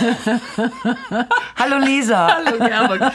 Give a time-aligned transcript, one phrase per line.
[1.58, 2.28] Hallo Lisa.
[2.28, 3.12] Hallo Gerburg.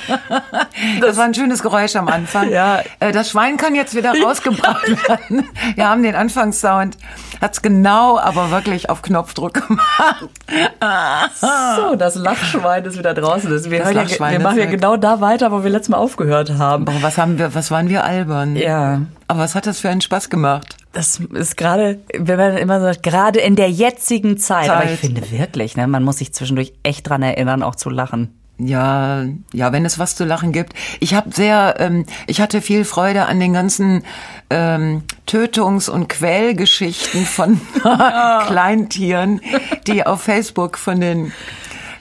[1.02, 2.50] Das war ein schönes Geräusch am Anfang.
[2.52, 2.82] Ja.
[3.00, 5.48] Äh, Das Schwein kann jetzt wieder rausgebracht werden.
[5.76, 6.98] Wir haben den Anfangssound,
[7.42, 10.30] hat's genau, aber wirklich auf Knopfdruck gemacht.
[11.40, 13.50] So, das Lachschwein ist wieder draußen.
[13.50, 16.52] Das, wir Das ja, wir machen ja genau da weiter, wo wir letztes Mal aufgehört
[16.58, 16.86] haben.
[16.86, 18.56] Boah, was haben wir, was waren wir albern?
[18.56, 19.02] Ja.
[19.28, 20.78] Aber was hat das für einen Spaß gemacht?
[20.96, 24.70] Das ist gerade, wenn man immer sagt, gerade in der jetzigen Zeit.
[24.70, 25.00] Aber ich Zeit.
[25.00, 28.34] finde wirklich, ne, man muss sich zwischendurch echt dran erinnern, auch zu lachen.
[28.58, 30.74] Ja, ja, wenn es was zu lachen gibt.
[31.02, 34.04] Ich habe sehr, ähm, ich hatte viel Freude an den ganzen
[34.50, 37.60] ähm, Tötungs- und Quälgeschichten von
[38.48, 39.42] Kleintieren,
[39.88, 41.34] die auf Facebook von den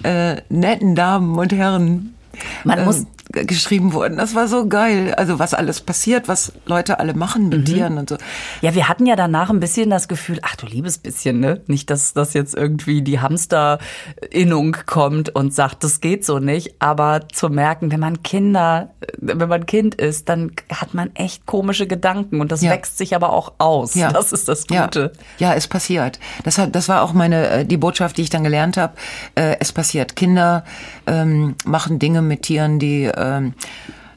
[0.05, 2.15] äh, netten Damen und Herren
[2.63, 4.17] Man ähm, muss- geschrieben wurden.
[4.17, 5.15] Das war so geil.
[5.15, 8.17] Also was alles passiert, was Leute alle machen mit Tieren und so.
[8.61, 11.61] Ja, wir hatten ja danach ein bisschen das Gefühl, ach du liebes bisschen, ne?
[11.67, 17.29] Nicht, dass das jetzt irgendwie die Hamsterinnung kommt und sagt, das geht so nicht, aber
[17.33, 22.41] zu merken, wenn man Kinder, wenn man Kind ist, dann hat man echt komische Gedanken
[22.41, 22.71] und das Ja.
[22.71, 23.95] wächst sich aber auch aus.
[23.95, 24.13] Ja.
[24.13, 25.13] Das ist das Gute.
[25.39, 26.19] Ja, ja es passiert.
[26.45, 28.95] Das, hat, das war auch meine äh, die Botschaft, die ich dann gelernt habe.
[29.35, 30.17] Äh, es passiert.
[30.17, 30.65] Kinder
[31.07, 33.05] ähm, machen Dinge mit Tieren, die.
[33.25, 33.55] Ähm,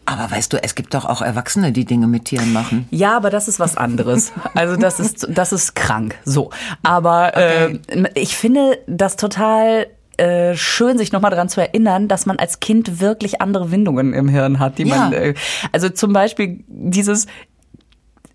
[0.05, 2.87] aber weißt du, es gibt doch auch Erwachsene, die Dinge mit Tieren machen.
[2.91, 4.31] Ja, aber das ist was anderes.
[4.55, 6.15] Also das ist das ist krank.
[6.23, 6.49] So,
[6.81, 7.79] aber Okay.
[7.87, 12.59] äh, ich finde das total äh, schön, sich nochmal daran zu erinnern, dass man als
[12.61, 15.17] Kind wirklich andere Windungen im Hirn hat, die man, Ja.
[15.19, 15.33] äh,
[15.73, 17.27] also zum Beispiel dieses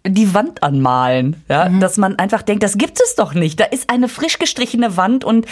[0.06, 3.60] die Wand anmalen, ja, dass man einfach denkt, das gibt es doch nicht.
[3.60, 5.46] Da ist eine frisch gestrichene Wand und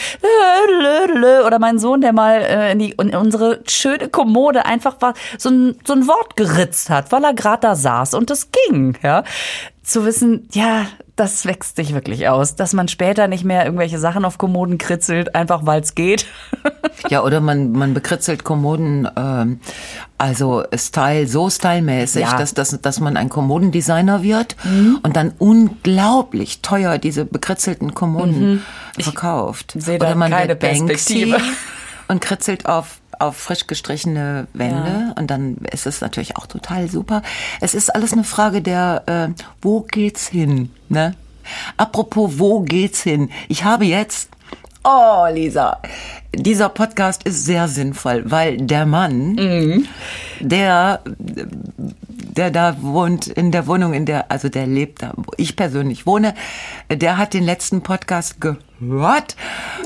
[1.47, 5.51] oder mein Sohn, der mal äh, in, die, in unsere schöne Kommode einfach war, so
[5.51, 9.25] ein, so ein Wort geritzt hat, weil er gerade da saß und das ging, ja.
[9.83, 10.87] Zu wissen, ja,
[11.21, 15.35] das wächst sich wirklich aus, dass man später nicht mehr irgendwelche Sachen auf Kommoden kritzelt,
[15.35, 16.27] einfach weil es geht.
[17.09, 19.61] Ja, oder man, man bekritzelt Kommoden, ähm,
[20.19, 22.37] also Style, so stylmäßig, Ja.
[22.37, 24.55] dass, dass, dass man ein Kommodendesigner wird
[25.03, 28.63] und dann unglaublich teuer diese bekritzelten Kommoden
[28.99, 29.73] verkauft.
[29.79, 31.41] sehe da oder man keine wird Banksy Perspektive.
[32.09, 37.23] und kritzelt auf auf frisch gestrichene Wände und dann ist es natürlich auch total super.
[37.61, 41.15] Es ist alles eine Frage der, äh, wo geht's hin, ne?
[41.77, 43.31] Apropos, wo geht's hin?
[43.49, 44.31] Ich habe jetzt
[44.83, 45.79] Oh, Lisa,
[46.35, 49.37] dieser Podcast ist sehr sinnvoll, weil der Mann,
[50.41, 51.01] der,
[52.37, 56.07] der da wohnt, in der Wohnung, in der, also der lebt da, wo ich persönlich
[56.07, 56.35] wohne,
[56.91, 59.37] der hat den letzten Podcast gehört.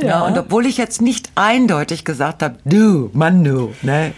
[0.03, 0.23] Ja.
[0.23, 4.13] und obwohl ich jetzt nicht eindeutig gesagt habe, du, Mann, du, ne,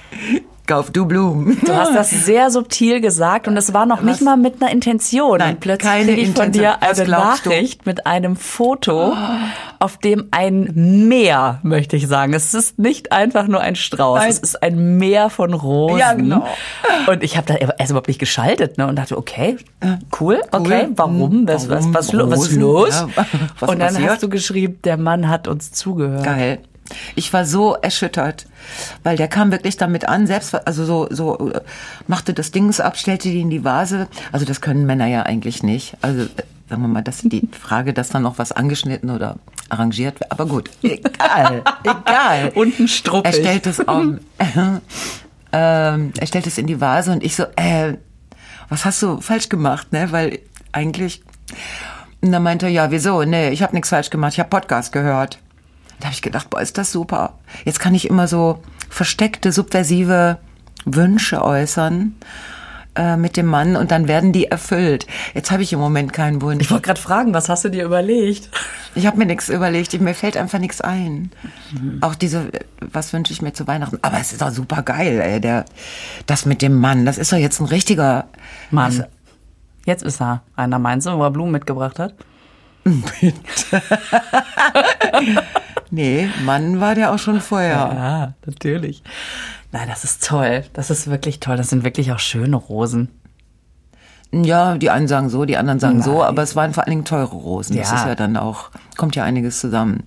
[0.66, 1.58] kauf du Blumen.
[1.64, 5.38] Du hast das sehr subtil gesagt und es war noch nicht mal mit einer Intention.
[5.38, 6.62] Nein, und plötzlich keine kriege ich von Intention.
[6.64, 7.50] dir Was eine glaubst du?
[7.50, 9.14] Nachricht mit einem Foto,
[9.78, 12.32] auf dem ein Meer, möchte ich sagen.
[12.34, 14.30] Es ist nicht einfach nur ein Strauß, Nein.
[14.30, 15.98] es ist ein Meer von Rosen.
[15.98, 16.46] Ja, genau.
[17.06, 19.56] Und ich habe da erst überhaupt nicht geschaltet ne, und dachte, okay,
[20.20, 20.92] cool, okay, Cool.
[20.96, 21.48] warum?
[21.48, 21.94] Was, was, Warum?
[21.94, 22.60] was, was ist Rosen?
[22.60, 22.88] los?
[23.16, 23.26] Ja,
[23.60, 24.10] was und dann passiert?
[24.10, 26.24] hast du geschrieben, der Mann hat uns zugehört.
[26.24, 26.58] Geil.
[27.14, 28.46] Ich war so erschüttert,
[29.02, 31.60] weil der kam wirklich damit an, selbst, also so, so, äh,
[32.06, 34.08] machte das Dings ab, stellte die in die Vase.
[34.32, 35.96] Also das können Männer ja eigentlich nicht.
[36.02, 39.36] Also, äh, sagen wir mal, das ist die Frage, dass dann noch was angeschnitten oder
[39.68, 40.32] arrangiert wird.
[40.32, 42.52] Aber gut, egal, egal.
[42.54, 43.32] Unten struppig.
[43.34, 44.04] Er stellt es auf,
[45.52, 47.94] ähm, er stellt es in die Vase und ich so, äh,
[48.68, 50.10] was hast du falsch gemacht, ne?
[50.10, 50.40] Weil
[50.72, 51.22] eigentlich,
[52.20, 53.22] und dann meinte er, ja, wieso?
[53.22, 55.38] Nee, ich habe nichts falsch gemacht, ich habe Podcast gehört.
[56.00, 57.34] Da habe ich gedacht, boah, ist das super.
[57.64, 60.38] Jetzt kann ich immer so versteckte, subversive
[60.84, 62.14] Wünsche äußern
[62.94, 65.06] äh, mit dem Mann und dann werden die erfüllt.
[65.34, 66.62] Jetzt habe ich im Moment keinen Wunsch.
[66.62, 68.50] Ich wollte gerade fragen, was hast du dir überlegt?
[68.94, 71.30] Ich habe mir nichts überlegt, ich- mir fällt einfach nichts ein.
[72.02, 73.98] Auch diese, was wünsche ich mir zu Weihnachten?
[74.02, 75.64] Aber es ist doch super geil, ey, der,
[76.26, 78.26] das mit dem Mann, das ist doch jetzt ein richtiger
[78.70, 78.86] Mann.
[78.86, 79.04] Also,
[79.86, 80.42] Jetzt ist er.
[80.56, 82.14] Einer meinst du, wo er Blumen mitgebracht hat?
[85.90, 87.74] nee, Mann war der auch schon vorher.
[87.74, 89.02] Ja, natürlich.
[89.72, 90.64] Nein, das ist toll.
[90.72, 91.56] Das ist wirklich toll.
[91.56, 93.08] Das sind wirklich auch schöne Rosen.
[94.32, 96.28] Ja, die einen sagen so, die anderen sagen so, Nein.
[96.28, 97.76] aber es waren vor allen Dingen teure Rosen.
[97.76, 97.96] Das Ja.
[97.96, 100.02] ist ja dann auch, kommt ja einiges zusammen.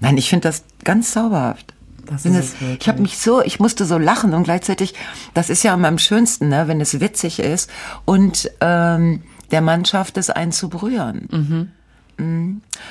[0.00, 1.74] Nein, ich finde das ganz zauberhaft.
[2.06, 4.94] Das ist es, ich habe mich so, ich musste so lachen und gleichzeitig,
[5.32, 7.70] das ist ja am schönsten, ne, wenn es witzig ist
[8.04, 9.22] und ähm,
[9.52, 11.28] der Mann schafft es, einen zu berühren.
[11.30, 11.68] Mhm.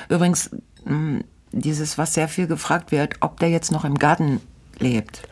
[0.08, 0.50] Übrigens,
[0.84, 1.20] mh,
[1.52, 4.40] dieses, was sehr viel gefragt wird, ob der jetzt noch im Garten
[4.78, 5.22] lebt.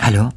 [0.00, 0.30] Hallo?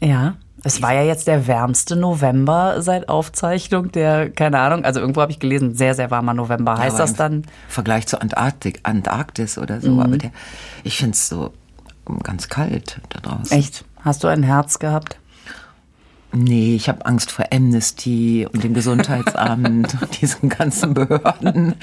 [0.00, 5.20] Ja, Es war ja jetzt der wärmste November seit Aufzeichnung der, keine Ahnung, also irgendwo
[5.20, 6.76] habe ich gelesen, sehr, sehr warmer November.
[6.78, 7.44] Heißt Aber das dann?
[7.68, 10.00] Vergleich zu Antarktik, Antarktis oder so.
[10.00, 10.30] Aber der,
[10.82, 11.52] ich finde es so
[12.22, 13.56] ganz kalt da draußen.
[13.56, 13.84] Echt?
[14.00, 15.18] Hast du ein Herz gehabt?
[16.38, 21.74] Nee, ich habe Angst vor Amnesty und dem Gesundheitsamt und diesen ganzen Behörden.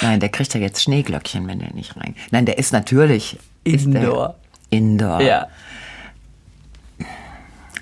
[0.00, 2.14] Nein, der kriegt ja jetzt Schneeglöckchen, wenn der nicht rein.
[2.30, 4.36] Nein, der ist natürlich ist Indoor.
[4.70, 5.20] Der Indoor.
[5.20, 5.48] Ja.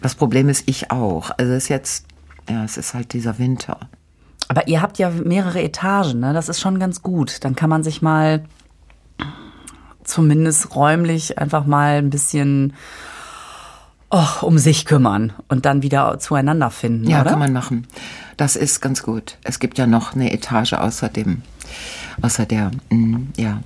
[0.03, 1.31] Das Problem ist ich auch.
[1.39, 2.07] Also es ist jetzt,
[2.51, 3.79] ja, es ist halt dieser Winter.
[4.49, 6.33] Aber ihr habt ja mehrere Etagen, ne?
[6.33, 7.45] Das ist schon ganz gut.
[7.45, 8.45] Dann kann man sich mal
[10.03, 12.73] zumindest räumlich einfach mal ein bisschen
[14.11, 17.31] oh, um sich kümmern und dann wieder zueinander finden, Ja, oder?
[17.31, 17.87] kann man machen.
[18.37, 19.37] Das ist ganz gut.
[19.43, 21.43] Es gibt ja noch eine Etage außerdem.
[22.23, 23.61] Außer der, mh, ja,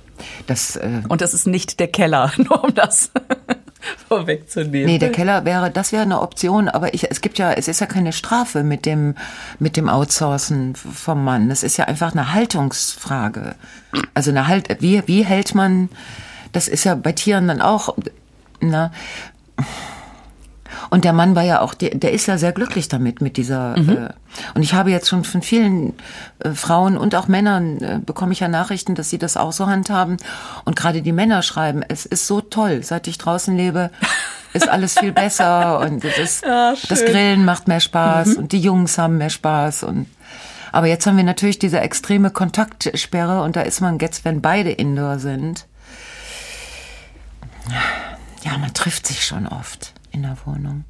[0.47, 3.11] das, äh, und das ist nicht der Keller, nur um das
[4.07, 4.85] vorwegzunehmen.
[4.85, 7.79] Nee, der Keller wäre, das wäre eine Option, aber ich, es gibt ja, es ist
[7.81, 9.15] ja keine Strafe mit dem,
[9.59, 11.49] mit dem Outsourcen vom Mann.
[11.51, 13.55] Es ist ja einfach eine Haltungsfrage.
[14.13, 15.89] Also eine Halt, wie, wie hält man,
[16.51, 17.95] das ist ja bei Tieren dann auch,
[18.61, 18.91] ne?
[20.93, 23.75] Und der Mann war ja auch, der, der ist ja sehr glücklich damit, mit dieser.
[23.75, 24.09] Äh,
[24.53, 25.93] und ich habe jetzt schon von vielen
[26.37, 29.65] äh, Frauen und auch Männern äh, bekomme ich ja Nachrichten, dass sie das auch so
[29.65, 30.17] handhaben.
[30.65, 33.89] Und gerade die Männer schreiben, es ist so toll, seit ich draußen lebe,
[34.53, 37.05] ist alles viel besser und es ist, Ja, das.
[37.05, 40.05] Grillen macht mehr Spaß und die Jungs haben mehr Spaß und
[40.71, 44.69] aber jetzt haben wir natürlich diese extreme Kontaktsperre und da ist man jetzt, wenn beide
[44.69, 45.65] Indoor sind.
[48.43, 50.85] Ja, man trifft sich schon oft in der Wohnung.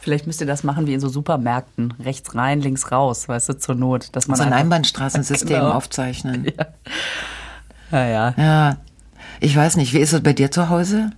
[0.00, 1.94] Vielleicht müsst ihr das machen wie in so Supermärkten.
[2.00, 4.14] Rechts rein, links raus, weißt du, zur Not.
[4.14, 5.70] Dass man So ein Einbahnstraßensystem Genau.
[5.72, 6.46] aufzeichnen.
[7.90, 8.34] Ja, ja.
[8.36, 8.76] Ja,
[9.40, 11.10] ich weiß nicht, wie ist es bei dir zu Hause?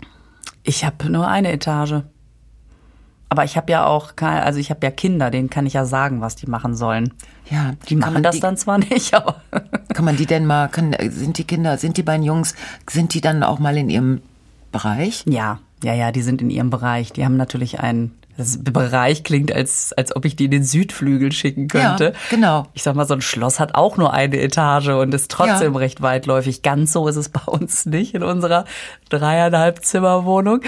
[0.62, 2.02] Ich habe nur eine Etage.
[3.32, 5.84] Aber ich habe ja auch, keine, also ich habe ja Kinder, denen kann ich ja
[5.84, 7.14] sagen, was die machen sollen.
[7.49, 9.40] Ja, Die kann machen man das die, dann zwar nicht, aber
[9.94, 12.55] Kann man die denn mal, kann, sind die Kinder, sind die beiden Jungs,
[12.88, 14.20] sind die dann auch mal in ihrem
[14.73, 15.25] Bereich?
[15.26, 17.12] ja, ja, ja, die sind in ihrem Bereich.
[17.12, 21.31] Die haben natürlich einen das Bereich klingt, als, als ob ich die in den Südflügel
[21.31, 22.05] schicken könnte.
[22.05, 22.67] Ja, genau.
[22.73, 25.79] Ich sag mal, so ein Schloss hat auch nur eine Etage und ist trotzdem Ja.
[25.79, 26.62] recht weitläufig.
[26.62, 28.65] Ganz so ist es bei uns nicht in unserer
[29.11, 30.61] dreieinhalb Zimmerwohnung.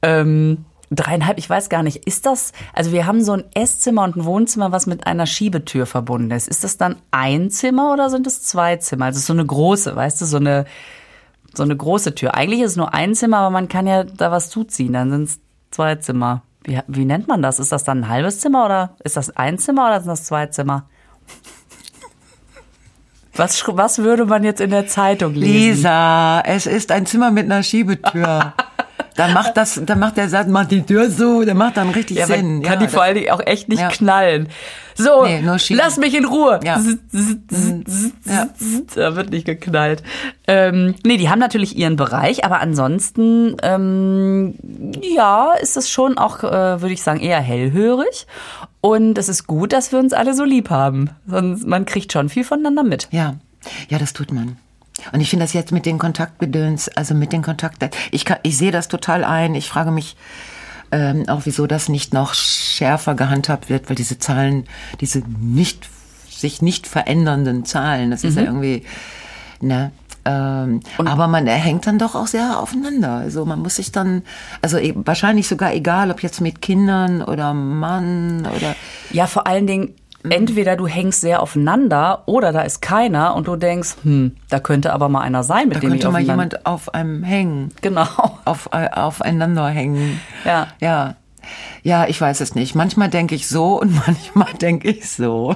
[0.00, 2.06] Ähm, dreieinhalb, ich weiß gar nicht.
[2.06, 5.86] Ist das, also wir haben so ein Esszimmer und ein Wohnzimmer, was mit einer Schiebetür
[5.86, 6.48] verbunden ist.
[6.48, 9.06] Ist das dann ein Zimmer oder sind es zwei Zimmer?
[9.06, 10.64] Also so eine große, weißt du, so eine,
[11.56, 12.34] so eine große Tür.
[12.34, 14.92] Eigentlich ist es nur ein Zimmer, aber man kann ja da was zuziehen.
[14.92, 15.40] Dann sind es
[15.70, 16.42] zwei Zimmer.
[16.64, 17.58] Wie, wie nennt man das?
[17.58, 20.46] Ist das dann ein halbes Zimmer oder ist das ein Zimmer oder sind das zwei
[20.46, 20.88] Zimmer?
[23.36, 25.78] Was, was würde man jetzt in der Zeitung lesen?
[25.78, 28.52] Lisa, es ist ein Zimmer mit einer Schiebetür.
[29.16, 32.16] Dann macht das, dann macht der Satz, macht die Tür so, der macht dann richtig
[32.18, 32.62] Ja, Sinn.
[32.62, 33.88] kann die das- vor allen Dingen auch echt nicht Ja.
[33.88, 34.48] knallen.
[34.96, 36.60] So, Nee, lass mich in Ruhe.
[36.62, 36.78] Ja.
[36.78, 38.48] Zzz, zzz, zzz, Ja.
[38.94, 40.02] Da wird nicht geknallt.
[40.46, 44.54] Ähm, nee, die haben natürlich ihren Bereich, aber ansonsten, ähm,
[45.02, 48.26] ja, ist es schon auch, äh, würde ich sagen, eher hellhörig.
[48.80, 51.10] Und es ist gut, dass wir uns alle so lieb haben.
[51.26, 53.08] Sonst, man kriegt schon viel voneinander mit.
[53.10, 53.34] Ja,
[53.88, 54.58] ja, das tut man.
[55.12, 58.56] Und ich finde das jetzt mit den Kontaktbedöns, also mit den Kontakten, ich, kann, ich
[58.56, 59.54] sehe das total ein.
[59.54, 60.16] Ich frage mich
[60.92, 64.64] ähm, auch, wieso das nicht noch schärfer gehandhabt wird, weil diese Zahlen,
[65.00, 65.88] diese nicht,
[66.30, 68.84] sich nicht verändernden Zahlen, das ist ja irgendwie,
[69.60, 69.90] ne,
[70.26, 73.10] ähm, aber man hängt dann doch auch sehr aufeinander.
[73.16, 74.22] Also man muss sich dann,
[74.62, 78.74] also e- wahrscheinlich sogar egal, ob jetzt mit Kindern oder Mann oder
[79.10, 79.94] Ja, vor allen Dingen, Mhm.
[80.30, 84.92] Entweder du hängst sehr aufeinander oder da ist keiner und du denkst, hm, da könnte
[84.92, 87.72] aber mal einer sein, mit da dem ich könnte mal jemand auf einem hängen.
[87.82, 88.06] Genau.
[88.44, 90.20] auf, äh, aufeinander hängen.
[90.44, 90.68] Ja.
[90.80, 91.16] Ja.
[91.82, 92.74] Ja, ich weiß es nicht.
[92.74, 95.54] Manchmal denke ich so und manchmal denke ich so.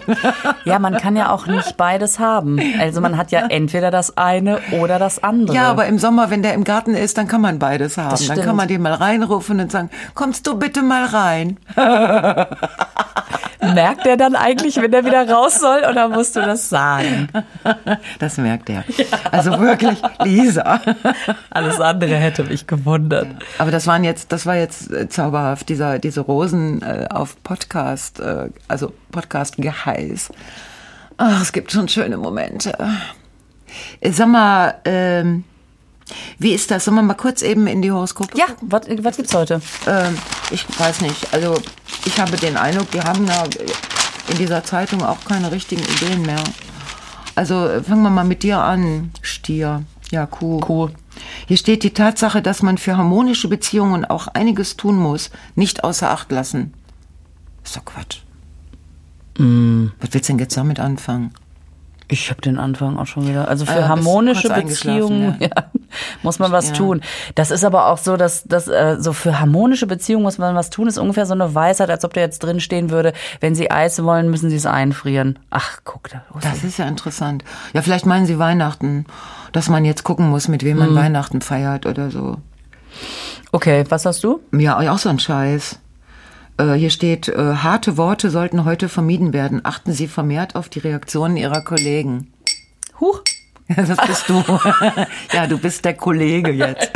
[0.64, 2.60] Ja, man kann ja auch nicht beides haben.
[2.78, 5.56] Also man hat ja entweder das eine oder das andere.
[5.56, 8.22] Ja, aber im Sommer, wenn der im Garten ist, dann kann man beides haben.
[8.26, 11.56] Dann kann man den mal reinrufen und sagen, kommst du bitte mal rein?
[13.60, 17.28] merkt er dann eigentlich, wenn er wieder raus soll, oder musst du das sagen?
[18.18, 18.84] Das merkt er.
[19.30, 20.80] Also wirklich, Lisa.
[21.50, 23.28] Alles andere hätte mich gewundert.
[23.58, 28.20] Aber das waren jetzt, das war jetzt äh, zauberhaft, dieser, diese Rosen äh, auf Podcast,
[28.20, 30.30] äh, also Podcast-Geheiß.
[31.16, 32.76] Ach, es gibt schon schöne Momente.
[34.00, 35.44] Äh, Sag mal, ähm,
[36.38, 36.84] wie ist das?
[36.84, 39.60] Sollen wir mal kurz eben in die Horoskope Ja, was, was gibt's heute?
[39.86, 40.16] Ähm,
[40.50, 41.32] ich weiß nicht.
[41.32, 41.56] Also
[42.04, 43.44] ich habe den Eindruck, die haben da
[44.30, 46.42] in dieser Zeitung auch keine richtigen Ideen mehr.
[47.34, 49.84] Also fangen wir mal mit dir an, Stier.
[50.10, 50.58] Ja, Kuh.
[50.60, 50.88] Kuh.
[51.46, 56.10] Hier steht die Tatsache, dass man für harmonische Beziehungen auch einiges tun muss, nicht außer
[56.10, 56.74] Acht lassen.
[57.64, 58.20] Ist doch Quatsch.
[59.38, 59.88] Mm.
[60.00, 61.32] Was willst du denn jetzt damit anfangen?
[62.10, 63.48] Ich habe den Anfang auch schon wieder.
[63.48, 65.48] Also für bist harmonische Beziehungen ja.
[65.56, 65.67] ja.
[66.22, 66.74] Muss man was Ja.
[66.74, 67.00] tun.
[67.34, 70.70] Das ist aber auch so, dass, dass äh, so für harmonische Beziehungen muss man was
[70.70, 70.88] tun.
[70.88, 74.02] Ist ungefähr so eine Weisheit, als ob da jetzt drin stehen würde, wenn Sie Eis
[74.02, 75.38] wollen, müssen Sie es einfrieren.
[75.50, 76.22] Ach, guck da.
[76.32, 76.42] los.
[76.42, 77.44] Das ist ja interessant.
[77.72, 79.06] Ja, vielleicht meinen Sie Weihnachten,
[79.52, 82.36] dass man jetzt gucken muss, mit wem man Weihnachten feiert oder so.
[83.52, 84.40] Okay, was hast du?
[84.52, 85.78] Ja, auch so ein Scheiß.
[86.58, 89.60] Äh, hier steht, äh, harte Worte sollten heute vermieden werden.
[89.64, 92.32] Achten Sie vermehrt auf die Reaktionen Ihrer Kollegen.
[93.00, 93.22] Huch.
[93.76, 94.42] Das bist du.
[95.32, 96.90] ja, du bist der Kollege jetzt.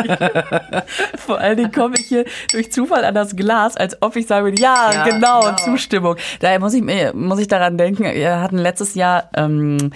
[1.19, 4.61] Vor allen Dingen komme ich hier durch Zufall an das Glas, als ob ich würde,
[4.61, 5.57] ja, Ja, genau, genau.
[5.57, 6.17] Zustimmung.
[6.41, 9.91] Daher muss ich, mir- muss ich daran denken, wir hatten letztes Jahr ähm,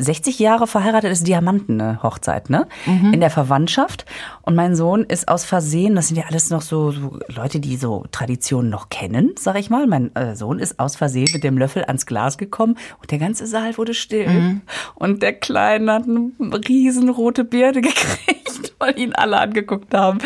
[0.00, 2.68] 60 Jahre verheiratet ist Diamanten eine Hochzeit, ne?
[3.12, 4.06] In der Verwandtschaft.
[4.42, 7.76] Und mein Sohn ist aus Versehen, das sind ja alles noch so, so Leute, die
[7.76, 9.88] so Traditionen noch kennen, sag ich mal.
[9.88, 13.48] Mein äh, Sohn ist aus Versehen mit dem Löffel ans Glas gekommen und der ganze
[13.48, 14.60] Saal wurde still.
[14.94, 16.30] Und der Kleine hat eine
[16.68, 20.18] riesenrote Birne gekriegt, weil ihn alle angeguckt haben.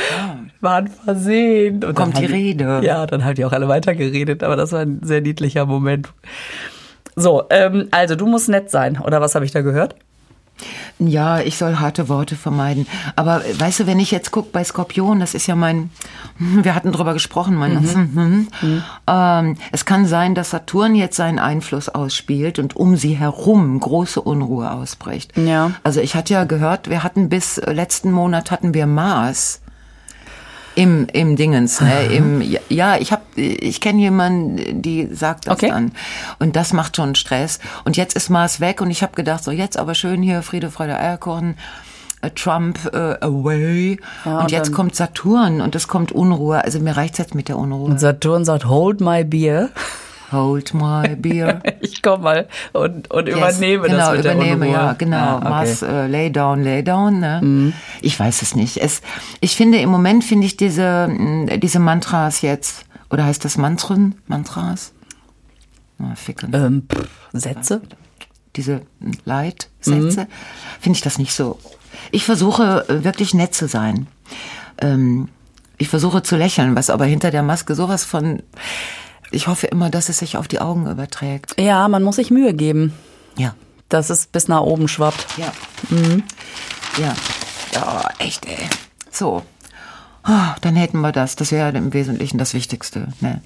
[0.60, 1.76] War ein Versehen.
[1.76, 2.82] Und dann Kommt die Rede.
[2.84, 6.12] Ja, dann haben die auch alle weitergeredet, aber das war ein sehr niedlicher Moment.
[7.16, 9.96] So, ähm, also du musst nett sein, oder was habe ich da gehört?
[10.98, 12.86] Ja, ich soll harte Worte vermeiden.
[13.16, 15.90] Aber weißt du, wenn ich jetzt gucke bei Skorpion, das ist ja mein,
[16.38, 18.48] wir hatten drüber gesprochen, mein, mhm.
[19.08, 24.20] Ähm, es kann sein, dass Saturn jetzt seinen Einfluss ausspielt und um sie herum große
[24.20, 25.36] Unruhe ausbricht.
[25.36, 25.72] Ja.
[25.82, 29.60] Also ich hatte ja gehört, wir hatten bis letzten Monat hatten wir Mars.
[30.74, 32.06] Im, im Dingens, ne?
[32.06, 35.68] Im, ja, ich hab, ich kenne jemanden, die sagt das Okay.
[35.68, 35.92] dann.
[36.38, 37.58] Und das macht schon Stress.
[37.84, 40.70] Und jetzt ist Mars weg und ich habe gedacht, so jetzt aber schön hier Friede,
[40.70, 41.56] Freude, Eierkuchen.
[42.22, 46.64] äh, Trump äh, away Ja, und und jetzt kommt Saturn und es kommt Unruhe.
[46.64, 47.90] Also mir reicht's jetzt mit der Unruhe.
[47.90, 49.68] Und Saturn sagt, hold my beer.
[50.32, 51.60] Hold my beer.
[51.80, 55.16] Ich komme mal und, und Yes, übernehme genau, das mit übernehme, ja, genau.
[55.16, 55.44] Ah, okay.
[55.44, 55.50] Mhm.
[55.50, 57.20] Mars, äh, lay down, lay down.
[57.20, 57.72] Ne?
[58.00, 58.78] Ich weiß es nicht.
[58.78, 59.02] Es,
[59.40, 64.14] ich finde im Moment finde ich diese mh, diese Mantras jetzt oder heißt das Mantren,
[64.26, 64.92] Mantras?
[65.98, 66.50] Na, ficken.
[66.54, 67.82] Ähm, pff, Sätze?
[68.56, 70.28] Diese mh, Leitsätze
[70.80, 71.58] finde ich das nicht so.
[72.10, 74.06] Ich versuche äh, wirklich nett zu sein.
[74.78, 75.28] Ähm,
[75.78, 78.42] ich versuche zu lächeln, was aber hinter der Maske sowas von.
[79.32, 81.58] Ich hoffe immer, dass es sich auf die Augen überträgt.
[81.58, 82.92] Ja, man muss sich Mühe geben,
[83.36, 83.54] Ja.
[83.88, 85.26] dass es bis nach oben schwappt.
[85.38, 85.52] Ja.
[86.98, 87.14] Ja.
[87.74, 88.58] Ja, echt, ey.
[89.10, 89.42] So.
[90.22, 91.34] Ah, dann hätten wir das.
[91.36, 93.08] Das wäre im Wesentlichen das Wichtigste.
[93.20, 93.40] Ne?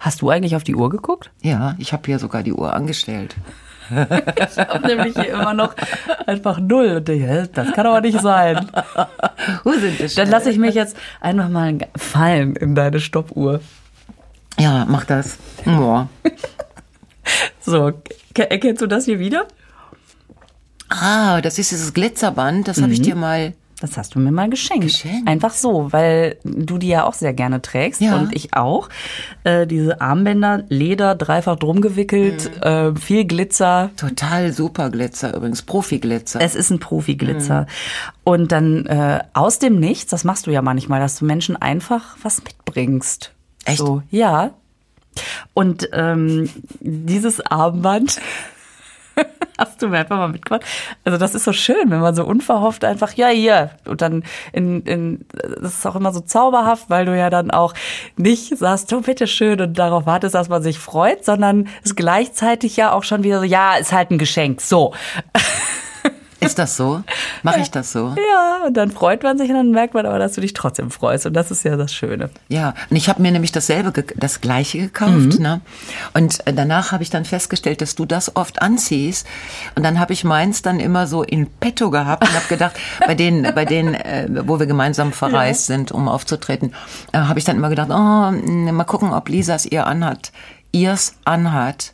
[0.00, 1.30] Hast du eigentlich auf die Uhr geguckt?
[1.42, 3.36] Ja, ich habe hier sogar die Uhr angestellt.
[3.90, 5.74] Ich habe nämlich hier immer noch
[6.26, 6.96] einfach null.
[7.06, 8.66] Und hä, das kann aber nicht sein.
[9.64, 13.60] Wo sind wir Dann lasse ich mich jetzt einfach mal fallen in deine Stoppuhr.
[14.58, 15.38] Ja, mach das.
[15.64, 16.08] Ja.
[17.60, 17.92] So,
[18.34, 19.46] ke- erkennst du das hier wieder?
[20.90, 22.68] Ah, das ist dieses Glitzerband.
[22.68, 23.54] Das habe ich dir mal.
[23.80, 24.84] Das hast du mir mal geschenkt.
[24.84, 25.28] Geschenkt?
[25.28, 28.16] Einfach so, weil du die ja auch sehr gerne trägst Ja.
[28.16, 28.88] und ich auch.
[29.42, 32.62] Äh, diese Armbänder, Leder, dreifach drum gewickelt, Mhm.
[32.62, 33.90] äh, viel Glitzer.
[33.96, 35.62] Total super Glitzer übrigens.
[35.62, 36.40] Profi-Glitzer.
[36.40, 37.62] Es ist ein Profi-Glitzer.
[37.62, 37.66] Mhm.
[38.24, 42.16] Und dann äh, aus dem Nichts, das machst du ja manchmal, dass du Menschen einfach
[42.22, 43.32] was mitbringst.
[43.64, 43.78] Echt?
[43.78, 44.50] So, ja.
[45.52, 48.20] Und ähm, dieses Armband
[49.58, 50.64] hast du mir einfach mal mitgebracht.
[51.04, 53.70] Also das ist so schön, wenn man so unverhofft einfach, ja, hier.
[53.86, 57.74] Und dann in, in das ist auch immer so zauberhaft, weil du ja dann auch
[58.16, 62.92] nicht sagst, du bitteschön und darauf wartest, dass man sich freut, sondern es gleichzeitig ja
[62.92, 64.60] auch schon wieder so, ja, ist halt ein Geschenk.
[64.60, 64.94] So.
[66.44, 67.02] Ist das so?
[67.42, 68.14] Mache ich das so?
[68.16, 70.90] Ja, und dann freut man sich und dann merkt man aber, dass du dich trotzdem
[70.90, 71.26] freust.
[71.26, 72.30] Und das ist ja das Schöne.
[72.48, 75.60] Ja, und ich habe mir nämlich dasselbe, das gleiche gekauft, ne?
[76.12, 79.26] Und äh, danach habe ich dann festgestellt, dass du das oft anziehst.
[79.74, 83.14] Und dann habe ich meins dann immer so in petto gehabt und habe gedacht, bei
[83.14, 86.74] denen, bei denen, äh, wo wir gemeinsam verreist sind, um aufzutreten,
[87.12, 90.32] äh, habe ich dann immer gedacht, oh, mal gucken, ob Lisas ihr anhat,
[90.72, 91.92] ihrs anhat.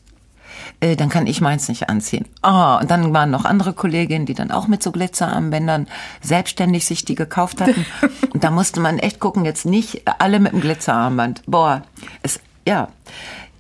[0.81, 2.27] Äh, dann kann ich meins nicht anziehen.
[2.41, 5.87] Ah, und dann waren noch andere Kolleginnen, die dann auch mit so Glitzerarmbändern
[6.23, 7.85] selbstständig sich die gekauft hatten.
[8.33, 11.43] Und da musste man echt gucken, jetzt nicht alle mit dem Glitzerarmband.
[11.47, 11.83] Boah,
[12.23, 12.89] es, ja.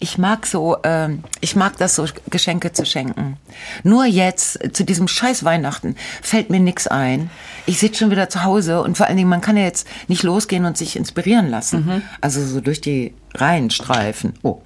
[0.02, 3.36] Ich mag so, ähm, ich mag das so, Geschenke zu schenken.
[3.82, 7.28] Nur jetzt, äh, zu diesem scheiß Weihnachten, fällt mir nix ein.
[7.66, 10.22] Ich sitze schon wieder zu Hause und vor allen Dingen, man kann ja jetzt nicht
[10.22, 12.02] losgehen und sich inspirieren lassen.
[12.22, 14.32] Also so durch die Reihen streifen.
[14.42, 14.62] Oh.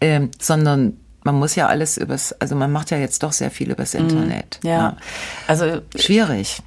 [0.00, 3.70] Ähm, sondern man muss ja alles übers, also man macht ja jetzt doch sehr viel
[3.70, 4.60] übers Internet.
[4.62, 4.96] Ja.
[5.46, 6.62] Also Schwierig.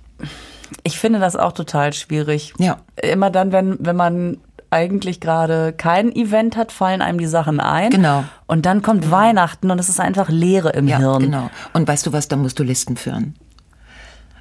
[0.83, 2.53] Ich finde das auch total schwierig.
[2.59, 2.77] Ja.
[3.01, 4.37] Immer dann, wenn, wenn man
[4.69, 7.89] eigentlich gerade kein Event hat, fallen einem die Sachen ein.
[7.89, 8.23] Genau.
[8.45, 11.21] Und dann kommt Weihnachten und es ist einfach Leere im Ja, Hirn.
[11.23, 11.49] genau.
[11.73, 13.33] Und weißt du was, da musst du Listen führen.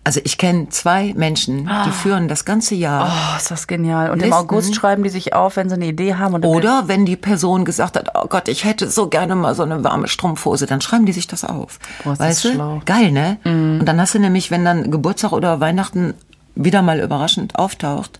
[0.08, 3.12] Also ich kenne zwei Menschen, die führen das ganze Jahr.
[3.12, 4.08] Oh, ist das genial.
[4.08, 4.32] Und im Listen.
[4.32, 6.42] August schreiben die sich auf, wenn sie eine Idee haben.
[6.46, 9.84] Oder wenn die Person gesagt hat, oh Gott, ich hätte so gerne mal so eine
[9.84, 11.78] warme Strumpfhose, dann schreiben die sich das auf.
[12.04, 12.52] Boah, ist das weißt du?
[12.54, 12.82] schlau.
[12.86, 13.36] Geil, ne?
[13.44, 16.14] Und dann hast du nämlich, wenn dann Geburtstag oder Weihnachten
[16.54, 18.18] wieder mal überraschend auftaucht,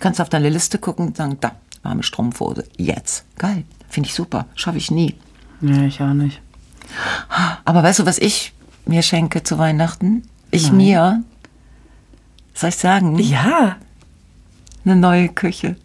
[0.00, 1.52] kannst du auf deine Liste gucken und sagen, da,
[1.82, 3.26] warme Strumpfhose, jetzt.
[3.36, 5.14] Geil, finde ich super, schaffe ich nie.
[5.60, 6.40] Nee, ich auch nicht.
[7.66, 8.54] Aber weißt du, was ich
[8.86, 10.22] mir schenke zu Weihnachten?
[10.50, 11.22] Ich mir,
[12.54, 13.76] soll ich sagen, Ja.
[14.84, 15.76] eine neue Küche.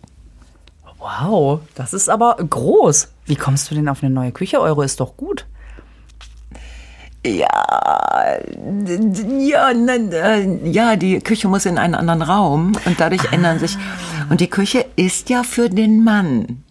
[0.99, 3.09] Wow, das ist aber groß.
[3.25, 4.59] Wie kommst du denn auf eine neue Küche?
[4.61, 5.47] Euro ist doch gut.
[7.25, 7.47] Ja,
[9.37, 13.77] ja, äh, ja, die Küche muss in einen anderen Raum und dadurch ändern sich.
[14.29, 16.63] Und die Küche ist ja für den Mann.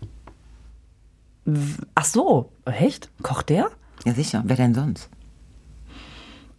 [1.95, 3.09] Ach so, echt?
[3.23, 3.71] Kocht der?
[4.05, 4.43] Ja, sicher.
[4.45, 5.09] Wer denn sonst?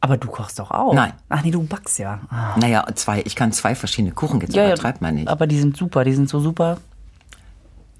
[0.03, 0.93] Aber du kochst doch auch.
[0.93, 1.13] Nein.
[1.29, 2.19] Ach nee, du backst ja.
[2.29, 2.55] Ah.
[2.59, 3.21] Naja, zwei.
[3.25, 5.27] Ich kann zwei verschiedene Kuchen jetzt übertreibt man nicht.
[5.27, 6.77] Aber die sind super, die sind so super,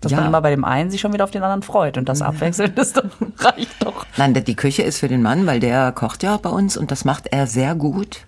[0.01, 0.17] dass Ja.
[0.17, 1.99] man immer bei dem einen sich schon wieder auf den anderen freut.
[1.99, 3.03] Und das Abwechseln ist doch,
[3.37, 4.05] reicht doch.
[4.17, 7.05] Nein, die Küche ist für den Mann, weil der kocht ja bei uns und das
[7.05, 8.25] macht er sehr gut.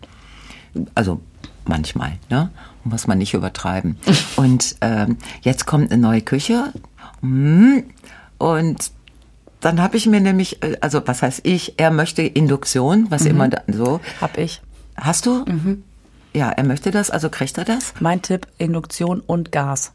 [0.94, 1.20] Also
[1.66, 2.52] manchmal, ne?
[2.84, 3.98] Muss man nicht übertreiben.
[4.36, 6.74] und ähm, jetzt kommt eine neue Küche.
[7.22, 7.80] Mm,
[8.38, 8.92] Und
[9.66, 13.48] dann habe ich mir nämlich, äh, also was heißt ich, er möchte Induktion, was immer
[13.48, 14.00] da, so.
[14.22, 14.62] Hab ich.
[14.96, 15.46] Hast du?
[16.34, 17.94] Ja, er möchte das, also kriegt er das.
[18.00, 19.94] Mein Tipp, Induktion und Gas.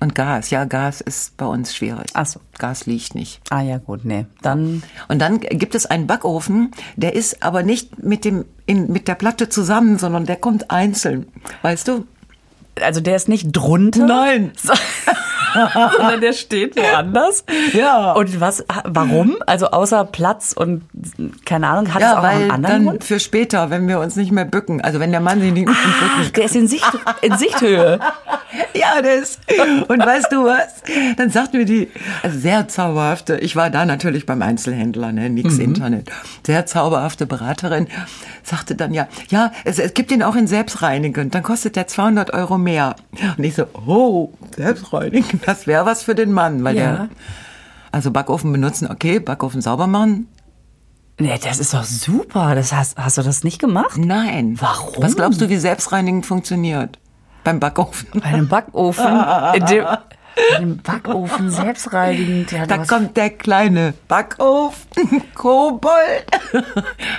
[0.00, 2.06] Und Gas, ja, Gas ist bei uns schwierig.
[2.14, 2.40] Ach so.
[2.58, 3.40] Gas liegt nicht.
[3.50, 4.26] Ah ja, gut, nee.
[4.42, 9.08] Dann, Und dann gibt es einen Backofen, der ist aber nicht mit dem in, mit
[9.08, 11.26] der Platte zusammen, sondern der kommt einzeln.
[11.62, 12.04] Weißt du?
[12.82, 14.06] also der ist nicht drunter.
[14.06, 14.52] Nein.
[15.96, 17.44] sondern der steht woanders.
[17.72, 18.12] Ja.
[18.12, 19.36] Und was, warum?
[19.46, 20.82] Also außer Platz und
[21.44, 23.04] keine Ahnung, hat es Ja, auch noch einen anderen dann Grund?
[23.04, 25.76] für später, wenn wir uns nicht mehr bücken, also wenn der Mann sich nicht mehr
[25.78, 26.90] Ach, bücken der ist in, Sicht,
[27.22, 27.98] in Sichthöhe.
[28.72, 29.38] Ja, das.
[29.88, 30.82] Und weißt du was?
[31.18, 31.88] Dann sagt mir die,
[32.22, 35.60] also sehr zauberhafte, ich war da natürlich beim Einzelhändler, ne, nix Mhm.
[35.64, 36.08] Internet.
[36.46, 37.88] Sehr zauberhafte Beraterin
[38.42, 42.32] sagte dann ja, ja, es, es gibt ihn auch in selbstreinigend, dann kostet der 200
[42.32, 42.96] Euro mehr.
[43.36, 46.82] Und ich so, oh, selbstreinigend, das wäre was für den Mann, weil Ja.
[46.92, 47.08] der,
[47.92, 50.28] also Backofen benutzen, okay, Backofen sauber machen,
[51.20, 52.54] Nee, das ist doch super.
[52.54, 53.96] Das hast, hast du das nicht gemacht?
[53.98, 54.54] nein.
[54.60, 55.02] Warum?
[55.02, 57.00] Was glaubst du, wie selbstreinigend funktioniert?
[57.42, 58.06] Beim Backofen.
[58.14, 59.04] Bei einem Backofen,
[60.56, 62.52] in dem, in dem Backofen selbstreinigend.
[62.52, 65.92] Ja, Da kommt der kleine Backofen, Kobold.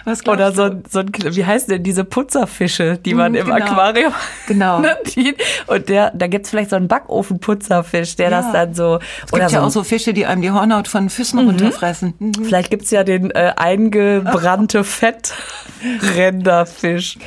[0.06, 3.58] Was Oder so, ein- so ein, wie heißen denn diese Putzerfische, die man im genau.
[3.58, 4.14] Aquarium.
[4.48, 4.82] Genau.
[5.68, 8.42] Und der, da gibt's vielleicht so einen Backofenputzerfisch, der Ja.
[8.42, 9.00] das dann so.
[9.26, 12.14] Es gibt ja auch so Fische, die einem die Hornhaut von Füßen runterfressen.
[12.20, 12.34] Mhm.
[12.46, 17.18] Vielleicht gibt's ja den äh, eingebrannte Fettrenderfisch.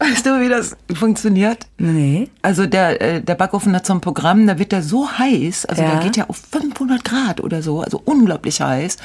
[0.00, 1.66] Weißt du, wie das funktioniert?
[1.78, 2.30] Nee.
[2.42, 5.82] Also der, äh, der Backofen hat so ein Programm, da wird der so heiß, also
[5.82, 5.90] Ja.
[5.90, 8.96] der geht ja auf 500 Grad oder so, also unglaublich heiß.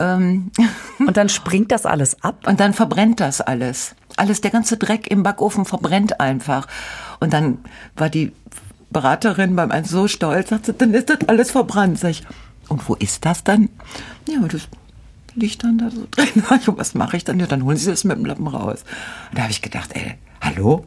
[0.00, 0.50] Ähm,
[0.98, 2.46] Und dann springt das alles ab.
[2.46, 3.94] Und dann verbrennt das alles.
[4.16, 6.66] Alles, der ganze Dreck im Backofen verbrennt einfach.
[7.20, 7.58] Und dann
[7.96, 8.32] war die
[8.90, 11.98] Beraterin beim eins so stolz, sagte, dann ist das alles verbrannt.
[12.00, 12.24] Sag ich,
[12.68, 13.68] und wo ist das dann?
[14.28, 14.62] Ja, das
[15.34, 16.42] liegt dann da so drin.
[16.76, 17.38] Was mache ich dann?
[17.40, 18.84] Ja, dann holen sie das mit dem Lappen raus.
[19.30, 20.84] Und da habe ich gedacht, ey, hallo?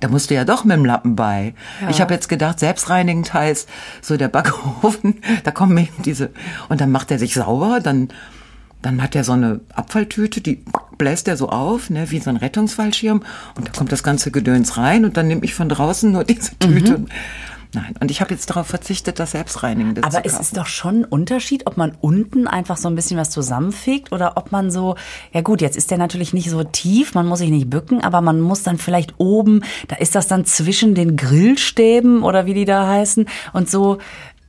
[0.00, 1.54] Da musst du ja doch mit dem Lappen bei.
[1.90, 3.68] Ich habe jetzt gedacht, selbstreinigend heißt
[4.00, 6.30] so der Backofen, da kommen eben diese
[6.70, 8.08] und dann macht er sich sauber, dann
[8.82, 10.64] dann hat er so eine Abfalltüte, die
[10.96, 13.22] bläst er so auf, ne, wie so ein Rettungsfallschirm
[13.56, 16.58] und da kommt das ganze Gedöns rein und dann nehme ich von draußen nur diese
[16.58, 17.04] Tüte.
[17.72, 20.42] Nein, und ich habe jetzt darauf verzichtet, das selbstreinigende zu Aber es kaufen.
[20.42, 24.36] ist doch schon ein Unterschied, ob man unten einfach so ein bisschen was zusammenfegt oder
[24.36, 24.96] ob man so,
[25.32, 28.20] ja gut, jetzt ist der natürlich nicht so tief, man muss sich nicht bücken, aber
[28.22, 32.64] man muss dann vielleicht oben, da ist das dann zwischen den Grillstäben oder wie die
[32.64, 33.98] da heißen und so.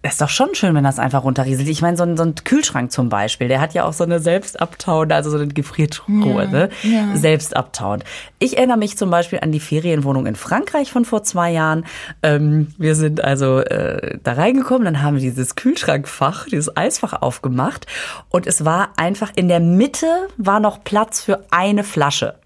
[0.01, 1.67] Das ist doch schon schön, wenn das einfach runterrieselt.
[1.67, 4.19] Ich meine, so ein, so ein Kühlschrank zum Beispiel, der hat ja auch so eine
[4.19, 6.69] selbstabtauende, also so eine Gefriertruhe, ne?
[7.15, 8.03] Selbstabtauend.
[8.39, 11.85] Ich erinnere mich zum Beispiel an die Ferienwohnung in Frankreich von vor zwei Jahren.
[12.23, 17.85] Ähm, wir sind also äh, da reingekommen, dann haben wir dieses Kühlschrankfach, dieses Eisfach aufgemacht
[18.29, 22.40] und es war einfach in der Mitte war noch Platz für eine Flasche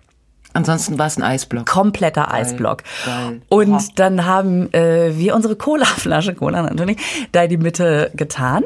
[0.56, 1.66] Ansonsten war es ein Eisblock.
[1.66, 2.84] kompletter Eisblock.
[3.06, 3.42] geil.
[3.50, 3.84] Und Oha.
[3.96, 6.98] dann haben äh, wir unsere Cola-Flasche, Cola natürlich,
[7.34, 8.64] da in die Mitte getan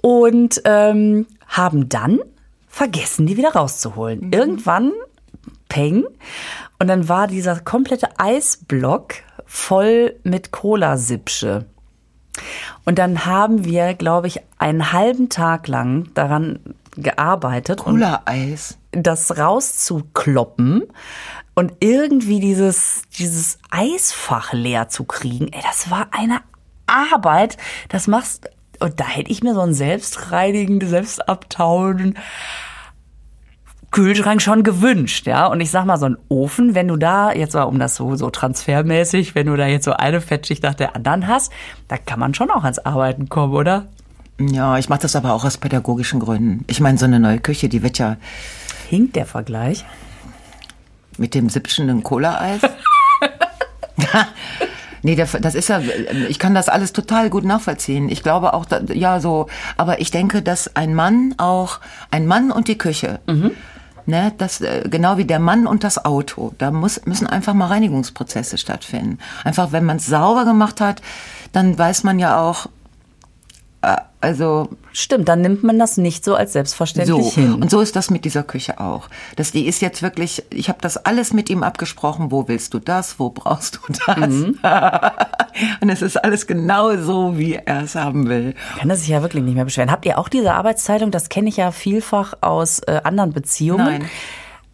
[0.00, 2.20] und ähm, haben dann
[2.68, 4.32] vergessen, die wieder rauszuholen.
[4.32, 4.92] Irgendwann,
[5.68, 6.04] peng.
[6.78, 11.66] Und dann war dieser komplette Eisblock voll mit Cola-Sipsche.
[12.84, 16.60] Und dann haben wir, glaube ich, einen halben Tag lang daran
[17.02, 17.80] gearbeitet.
[17.80, 18.78] Cola-Eis.
[18.92, 20.84] Das rauszukloppen
[21.54, 25.48] und irgendwie dieses, dieses Eisfach leer zu kriegen.
[25.48, 26.40] Ey, das war eine
[26.86, 27.56] Arbeit.
[27.88, 28.48] Das machst,
[28.80, 32.16] und da hätte ich mir so einen selbstreinigenden, selbstabtauen
[33.90, 35.46] Kühlschrank schon gewünscht, ja.
[35.46, 38.16] Und ich sag mal, so ein Ofen, wenn du da jetzt mal um das so,
[38.16, 41.52] so transfermäßig, wenn du da jetzt so eine Fettschicht nach der anderen hast,
[41.88, 43.88] da kann man schon auch ans Arbeiten kommen, oder?
[44.40, 46.64] Ja, ich mache das aber auch aus pädagogischen Gründen.
[46.68, 48.16] Ich meine, so eine neue Küche, die wird ja.
[48.88, 49.84] Hinkt der Vergleich?
[51.16, 52.60] Mit dem siebschenden Cola-Eis?
[55.02, 55.80] Nee, das ist ja,
[56.28, 58.08] ich kann das alles total gut nachvollziehen.
[58.08, 59.46] Ich glaube auch, ja, so,
[59.76, 63.52] aber ich denke, dass ein Mann auch, ein Mann und die Küche, mhm.
[64.06, 67.66] ne, das, äh, genau wie der Mann und das Auto, da muss, müssen einfach mal
[67.66, 69.18] Reinigungsprozesse stattfinden.
[69.44, 71.00] Einfach, wenn man es sauber gemacht hat,
[71.52, 72.70] dann weiß man ja auch, äh,
[74.20, 77.40] also stimmt, dann nimmt man das nicht so als selbstverständlich so.
[77.40, 77.54] hin.
[77.54, 79.08] Und so ist das mit dieser Küche auch.
[79.36, 82.32] Das die ist jetzt wirklich, ich habe das alles mit ihm abgesprochen.
[82.32, 83.20] Wo willst du das?
[83.20, 84.30] Wo brauchst du das?
[84.30, 84.58] Mhm.
[85.80, 88.54] und es ist alles genau so, wie er es haben will.
[88.78, 89.92] Kann er sich ja wirklich nicht mehr beschweren.
[89.92, 91.12] Habt ihr auch diese Arbeitsteilung?
[91.12, 93.84] Das kenne ich ja vielfach aus äh, anderen Beziehungen.
[93.84, 94.10] Nein.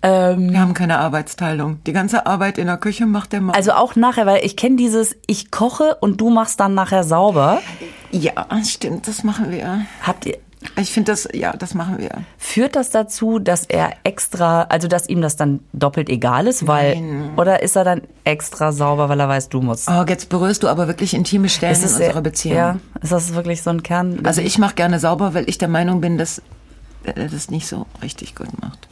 [0.05, 1.83] Ähm, Wir haben keine Arbeitsteilung.
[1.87, 3.57] Die ganze Arbeit in der Küche macht der Mann.
[3.57, 7.61] Also auch nachher, weil ich kenne dieses, ich koche und du machst dann nachher sauber.
[8.15, 9.87] Ja, stimmt, das machen wir.
[10.03, 10.39] Habt ihr,
[10.77, 12.11] ich finde das, ja, das machen wir.
[12.39, 16.95] Führt das dazu, dass er extra, also dass ihm das dann doppelt egal ist, weil,
[16.95, 17.33] Nein.
[17.37, 19.89] oder ist er dann extra sauber, weil er weiß, du musst?
[19.89, 22.57] Oh, jetzt berührst du aber wirklich intime Stellen in unserer Beziehung.
[22.57, 24.21] Ja, ist das wirklich so ein Kern?
[24.25, 26.41] Also ich mache gerne sauber, weil ich der Meinung bin, dass
[27.03, 28.89] er das nicht so richtig gut macht.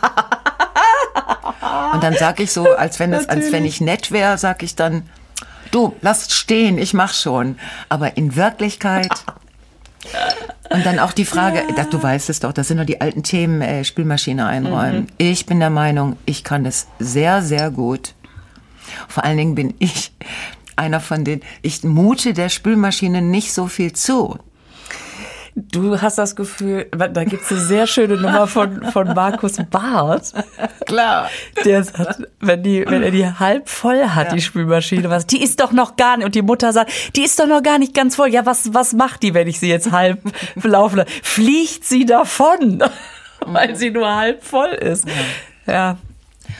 [1.92, 4.76] Und dann sage ich so, als wenn, es, als wenn ich nett wäre, sage ich
[4.76, 5.02] dann,
[5.74, 7.56] du, lass stehen, ich mach schon.
[7.88, 9.10] Aber in Wirklichkeit.
[10.70, 11.84] Und dann auch die Frage, ja.
[11.84, 15.02] du weißt es doch, das sind doch die alten Themen, äh, Spülmaschine einräumen.
[15.02, 15.06] Mhm.
[15.18, 18.14] Ich bin der Meinung, ich kann es sehr, sehr gut.
[19.08, 20.12] Vor allen Dingen bin ich
[20.76, 24.38] einer von den, ich mute der Spülmaschine nicht so viel zu.
[25.56, 30.32] Du hast das Gefühl, da gibt's eine sehr schöne Nummer von, von Markus Barth.
[30.84, 31.30] Klar.
[31.64, 34.34] Der sagt, wenn, die, wenn er die halb voll hat, ja.
[34.34, 37.38] die Spülmaschine, was, die ist doch noch gar nicht, und die Mutter sagt, die ist
[37.38, 38.28] doch noch gar nicht ganz voll.
[38.28, 40.20] Ja, was, was macht die, wenn ich sie jetzt halb
[40.60, 41.10] laufen lasse?
[41.22, 42.82] Fliegt sie davon,
[43.46, 45.06] weil sie nur halb voll ist.
[45.66, 45.72] Ja.
[45.72, 45.96] ja.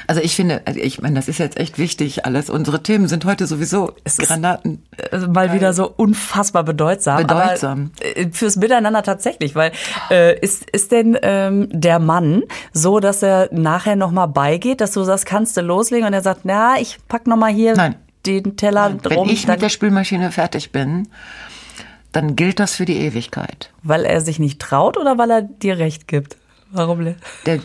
[0.06, 2.50] Also ich finde, also ich meine, das ist jetzt echt wichtig alles.
[2.50, 4.82] Unsere Themen sind heute sowieso es Granaten.
[5.10, 7.18] Also mal wieder so unfassbar bedeutsam.
[7.18, 7.90] Bedeutsam.
[8.00, 9.72] Äh, fürs Miteinander tatsächlich, weil
[10.10, 15.02] äh, ist, ist denn ähm, der Mann so, dass er nachher nochmal beigeht, dass du
[15.04, 17.96] sagst, kannst du loslegen und er sagt, na, ich pack nochmal hier Nein.
[18.26, 18.98] den Teller Nein.
[19.02, 19.26] drum.
[19.26, 21.08] Wenn ich mit der Spülmaschine fertig bin,
[22.12, 23.70] dann gilt das für die Ewigkeit.
[23.82, 26.36] Weil er sich nicht traut oder weil er dir recht gibt?
[26.70, 27.14] Warum?
[27.46, 27.60] Der,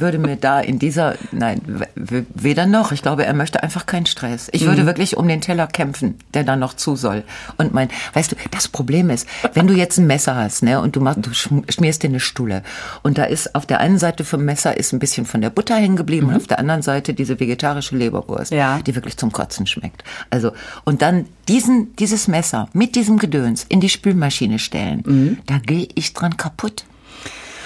[0.00, 1.60] würde mir da in dieser, nein,
[1.94, 2.92] weder noch.
[2.92, 4.48] Ich glaube, er möchte einfach keinen Stress.
[4.52, 4.86] Ich würde mhm.
[4.86, 7.24] wirklich um den Teller kämpfen, der da noch zu soll.
[7.58, 10.96] Und mein, weißt du, das Problem ist, wenn du jetzt ein Messer hast, ne, und
[10.96, 12.62] du machst, du schmierst dir eine Stulle.
[13.02, 15.76] Und da ist auf der einen Seite vom Messer ist ein bisschen von der Butter
[15.76, 16.34] hängen geblieben mhm.
[16.34, 18.80] und auf der anderen Seite diese vegetarische Leberwurst, ja.
[18.80, 20.04] die wirklich zum Kotzen schmeckt.
[20.30, 20.52] Also,
[20.84, 25.38] und dann diesen, dieses Messer mit diesem Gedöns in die Spülmaschine stellen, mhm.
[25.46, 26.84] da gehe ich dran kaputt.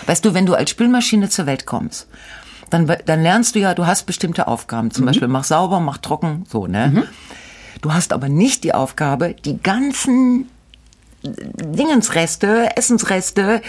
[0.07, 2.09] Weißt du, wenn du als Spülmaschine zur Welt kommst,
[2.71, 4.91] dann, dann lernst du ja, du hast bestimmte Aufgaben.
[4.91, 5.07] Zum mhm.
[5.07, 6.89] Beispiel mach sauber, mach trocken, so, ne?
[6.95, 7.03] Mhm.
[7.83, 10.49] Du hast aber nicht die Aufgabe, die ganzen
[11.35, 13.63] Dingensreste, Essensreste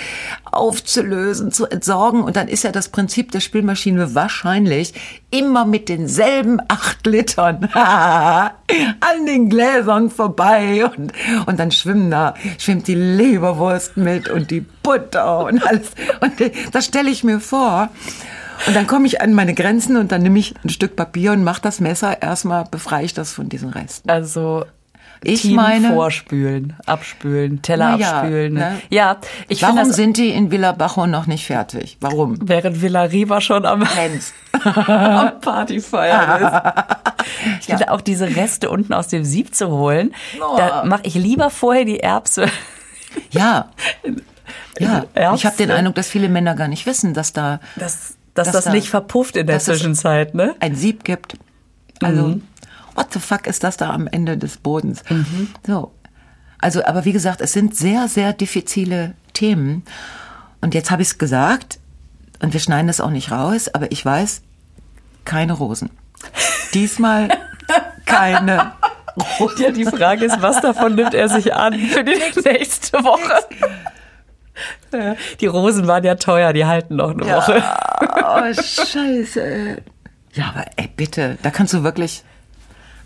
[0.52, 2.24] aufzulösen, zu entsorgen.
[2.24, 4.94] Und dann ist ja das Prinzip der Spülmaschine wahrscheinlich
[5.32, 10.86] immer mit denselben acht Litern an den Gläsern vorbei.
[10.86, 11.14] Und,
[11.46, 15.92] und dann schwimmen da, schwimmt die Leberwurst mit und die Butter und alles.
[16.22, 16.34] Und
[16.72, 17.90] das stelle ich mir vor.
[18.66, 21.44] Und dann komme ich an meine Grenzen und dann nehme ich ein Stück Papier und
[21.44, 22.22] mache das Messer.
[22.22, 24.10] Erstmal befreie ich das von diesen Resten.
[24.10, 24.66] Also
[25.24, 28.54] ich Team meine vorspülen, abspülen, Teller ja, abspülen.
[28.54, 28.82] Ne?
[28.90, 31.98] Ja, ich Warum das, sind die in Villa Bajo noch nicht fertig?
[32.00, 32.38] Warum?
[32.42, 33.84] Während Villa Riva schon am,
[34.64, 36.54] am Partyfeiern ist.
[37.60, 37.78] Ich ja.
[37.78, 40.56] finde auch diese Reste unten aus dem Sieb zu holen, oh.
[40.58, 42.48] da mache ich lieber vorher die Erbse.
[43.32, 43.70] Ja.
[44.80, 45.36] Ja, Erbse.
[45.38, 48.52] ich habe den Eindruck, dass viele Männer gar nicht wissen, dass da dass, dass, dass
[48.52, 50.56] das da, nicht verpufft in der Zwischenzeit, ne?
[50.60, 51.36] Ein Sieb gibt.
[52.00, 52.44] Also mhm
[52.98, 55.04] what the fuck ist das da am Ende des Bodens?
[55.10, 55.50] Mhm.
[55.66, 55.94] So.
[56.60, 59.84] Also, aber wie gesagt, es sind sehr, sehr diffizile Themen.
[60.60, 61.80] Und jetzt habe ich es gesagt,
[62.42, 64.42] und wir schneiden das auch nicht raus, aber ich weiß,
[65.24, 65.92] keine Rosen.
[66.74, 67.30] diesmal
[68.06, 68.74] keine.
[69.58, 73.44] Ja, die Frage ist, was davon nimmt er sich an für die nächste Woche?
[74.94, 77.64] Ja, Die Rosen waren ja teuer, die halten noch eine Woche.
[78.02, 79.78] Oh, scheiße.
[80.34, 82.24] Ja, aber ey, bitte, da kannst du wirklich.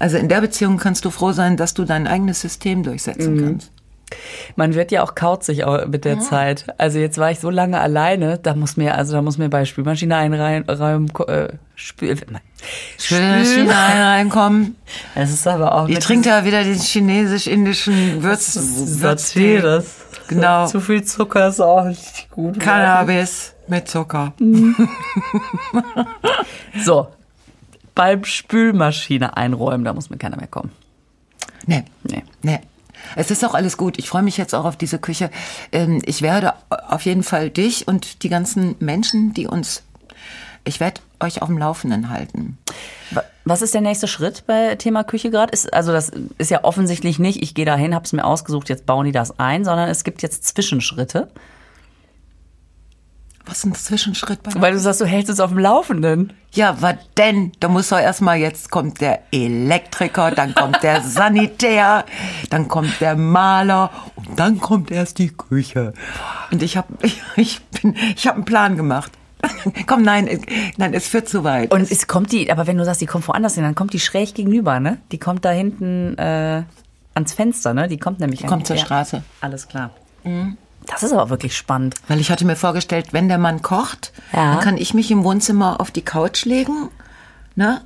[0.01, 3.71] Also in der Beziehung kannst du froh sein, dass du dein eigenes System durchsetzen kannst.
[4.55, 6.65] Man wird ja auch kauzig mit der Zeit.
[6.77, 9.63] Also jetzt war ich so lange alleine, da muss mir, also da muss mir bei
[9.63, 12.17] Spülmaschine einräumen, äh, Spül,
[12.97, 14.75] Spülmaschine reinkommen.
[15.15, 18.57] Es ist aber auch mit trinkt ja wieder den chinesisch-indischen Würz.
[18.57, 19.85] Saté, das
[20.27, 20.65] Genau.
[20.65, 22.59] zu viel Zucker ist auch nicht gut.
[22.59, 24.33] Cannabis mit Zucker.
[26.85, 27.07] So,
[27.95, 30.71] beim Spülmaschine einräumen, da muss mir keiner mehr kommen.
[31.65, 31.83] Nee.
[32.03, 32.23] Nee.
[32.41, 32.59] Nee.
[33.15, 33.97] Es ist auch alles gut.
[33.97, 35.31] Ich freue mich jetzt auch auf diese Küche.
[35.71, 39.83] Ähm, Ich werde auf jeden Fall dich und die ganzen Menschen, die uns,
[40.65, 42.57] ich werde euch auf dem Laufenden halten.
[43.11, 45.51] Wa- Was ist der nächste Schritt bei Thema Küche gerade?
[45.51, 49.05] Ist, also das ist ja offensichtlich nicht, ich gehe dahin, hab's mir ausgesucht, jetzt bauen
[49.05, 51.27] die das ein, sondern es gibt jetzt Zwischenschritte.
[53.45, 56.33] Was ist ein Zwischenschritt bei Weil du sagst, du hältst es auf dem Laufenden.
[56.53, 57.51] Ja, was denn?
[57.59, 62.05] Da muss doch erstmal, jetzt kommt der Elektriker, dann kommt der Sanitär,
[62.49, 65.93] dann kommt der Maler und dann kommt erst die Küche.
[66.51, 69.11] Und ich habe ich, ich bin, ich habe einen Plan gemacht.
[69.87, 70.41] Komm, nein, es-
[70.77, 71.73] nein, es führt zu weit.
[71.73, 73.99] Und es kommt die, aber wenn du sagst, die kommt woanders hin, dann kommt die
[73.99, 74.99] schräg gegenüber, ne?
[75.11, 76.61] Die kommt da hinten äh,
[77.15, 77.87] ans Fenster, ne?
[77.87, 78.85] Die kommt nämlich kommt zur ja.
[78.85, 79.23] Straße.
[79.41, 79.89] Alles klar.
[80.91, 81.95] Das ist aber wirklich spannend.
[82.07, 84.55] Weil ich hatte mir vorgestellt, wenn der Mann kocht, Ja.
[84.55, 86.89] dann kann ich mich im Wohnzimmer auf die Couch legen,
[87.55, 87.81] ne?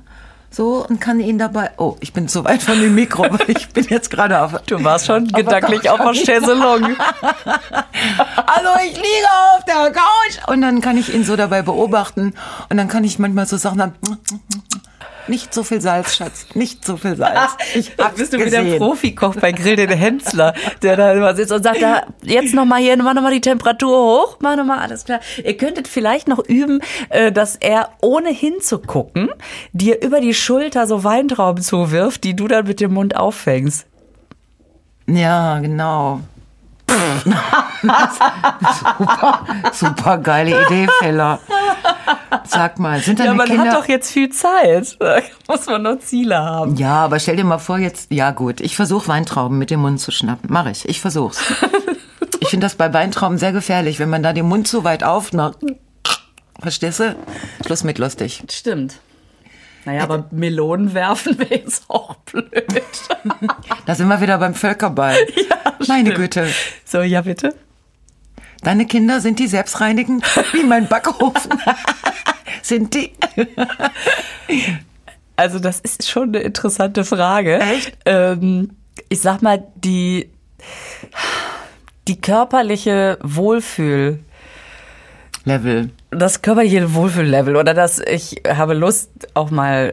[0.48, 1.72] So, und kann ihn dabei.
[1.76, 4.52] Oh, ich bin zu weit von dem Mikro, weil ich bin jetzt gerade auf.
[4.66, 6.96] Du warst schon gedanklich auf der Chaiselong.
[8.46, 12.34] Also ich liege auf der Couch und dann kann ich ihn so dabei beobachten
[12.68, 13.94] und dann kann ich manchmal so Sachen sagen,
[15.28, 17.56] nicht so viel Salz, Schatz, nicht so viel Salz.
[17.74, 18.78] Ich Da hab's bist du wieder gesehen.
[18.78, 22.96] Profikoch bei Grill den Hensler, der da immer sitzt und sagt, da, jetzt nochmal hier,
[22.96, 25.20] mach nochmal die Temperatur hoch, mach nochmal, alles klar.
[25.42, 29.30] Ihr könntet vielleicht noch üben, äh, dass er ohne hinzugucken
[29.72, 33.86] dir über die Schulter so Weintrauben zuwirft, die du dann mit dem Mund auffängst.
[35.06, 36.20] Ja, genau.
[37.82, 41.38] super, super geile Idee, Feller.
[42.46, 43.70] Sag mal, sind Ja, deine man Kinder...
[43.72, 44.96] hat doch jetzt viel Zeit.
[45.46, 46.76] Da muss man noch Ziele haben.
[46.76, 50.00] ja, aber stell dir mal vor, jetzt, ja gut, ich versuche Weintrauben mit dem Mund
[50.00, 50.48] zu schnappen.
[50.52, 51.40] Mach ich, ich versuch's.
[52.40, 55.58] Ich finde das bei Weintrauben sehr gefährlich, wenn man da den Mund zu weit aufmacht.
[56.60, 57.16] Verstehst du?
[57.64, 58.44] Schluss mit lustig.
[58.50, 59.00] Stimmt.
[59.84, 62.66] Naja, aber Melonen werfen wäre jetzt auch blöd.
[63.84, 65.16] Da sind wir wieder beim Völkerball.
[65.88, 66.14] Meine stimmt.
[66.16, 66.46] Güte.
[66.84, 67.54] So, ja bitte.
[68.62, 70.24] Deine Kinder, sind die selbstreinigend?
[70.52, 71.60] Wie mein Backofen?
[72.62, 73.12] sind die?
[75.36, 77.60] Also das ist schon eine interessante Frage.
[77.60, 77.96] Echt?
[78.06, 78.70] Ähm,
[79.08, 80.30] ich sag mal, die,
[82.08, 84.20] die körperliche Wohlfühl,
[85.44, 85.90] Level.
[86.10, 89.92] das körperliche Wohlfühllevel oder das ich habe Lust auch mal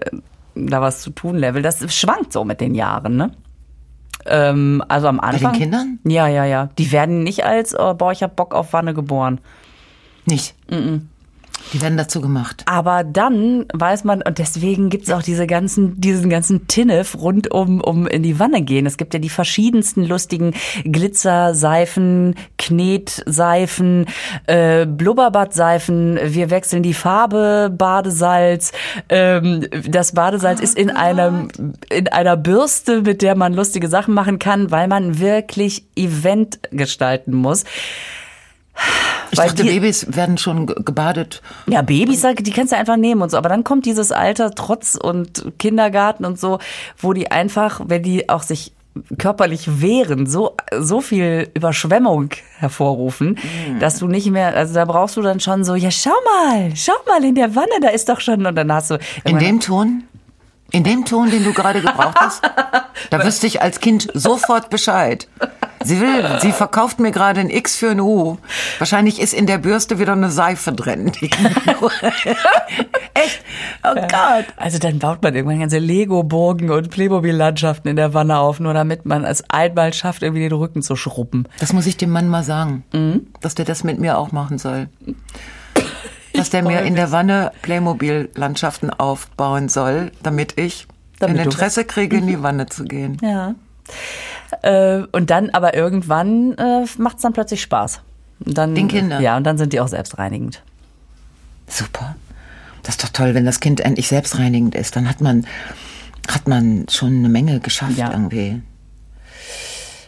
[0.55, 3.31] da was zu tun Level, das schwankt so mit den Jahren, ne?
[4.25, 5.53] Ähm, also am Anfang.
[5.53, 5.99] den Kindern?
[6.05, 6.69] Ja, ja, ja.
[6.77, 9.39] Die werden nicht als, oh, boah, ich hab Bock auf Wanne geboren.
[10.25, 10.55] Nicht.
[11.71, 12.63] Die werden dazu gemacht.
[12.65, 17.81] Aber dann weiß man, und deswegen gibt's auch diese ganzen, diesen ganzen Tinnef rund um,
[17.81, 18.85] um in die Wanne gehen.
[18.85, 24.05] Es gibt ja die verschiedensten lustigen Glitzerseifen, Knetseifen,
[24.45, 26.19] äh, Blubberbadseifen.
[26.23, 28.71] Wir wechseln die Farbe, Badesalz.
[29.09, 31.49] Ähm, das Badesalz ist in einem,
[31.89, 37.33] in einer Bürste, mit der man lustige Sachen machen kann, weil man wirklich Event gestalten
[37.33, 37.63] muss.
[39.33, 41.41] Ich Weil dachte, die- Babys werden schon ge- gebadet.
[41.67, 43.37] Ja, Babys, die kannst du einfach nehmen und so.
[43.37, 46.59] Aber dann kommt dieses Alter, Trotz und Kindergarten und so,
[46.99, 48.73] wo die einfach, wenn die auch sich
[49.17, 53.39] körperlich wehren, so, so viel Überschwemmung hervorrufen,
[53.79, 56.11] dass du nicht mehr, also da brauchst du dann schon so, ja, schau
[56.45, 58.99] mal, schau mal in der Wanne, da ist doch schon, und dann hast du.
[59.23, 60.03] In dem Ton?
[60.71, 62.43] In dem Ton, den du gerade gebraucht hast?
[63.09, 65.27] Da wüsste ich als Kind sofort Bescheid.
[65.83, 68.37] Sie will, sie verkauft mir gerade ein X für ein U.
[68.79, 71.11] Wahrscheinlich ist in der Bürste wieder eine Seife drin.
[73.13, 73.41] Echt?
[73.83, 74.45] Oh Gott.
[74.57, 79.05] Also dann baut man irgendwann ganze Lego-Burgen und Playmobil-Landschaften in der Wanne auf, nur damit
[79.05, 81.45] man es einmal schafft, irgendwie den Rücken zu schrubben.
[81.59, 82.83] Das muss ich dem Mann mal sagen,
[83.41, 84.87] dass der das mit mir auch machen soll.
[86.33, 90.87] Dass der mir in der Wanne Playmobil-Landschaften aufbauen soll, damit ich
[91.19, 93.17] Damit ein Interesse kriege, in die Wanne zu gehen.
[93.21, 93.53] Ja.
[94.63, 98.01] Äh, und dann aber irgendwann äh, macht es dann plötzlich Spaß.
[98.45, 99.21] Und dann, Den Kindern?
[99.21, 100.63] Ja, und dann sind die auch selbstreinigend.
[101.67, 102.15] Super.
[102.81, 104.95] Das ist doch toll, wenn das Kind endlich selbstreinigend ist.
[104.95, 105.45] Dann hat man,
[106.29, 108.11] hat man schon eine Menge geschafft Ja.
[108.11, 108.61] irgendwie.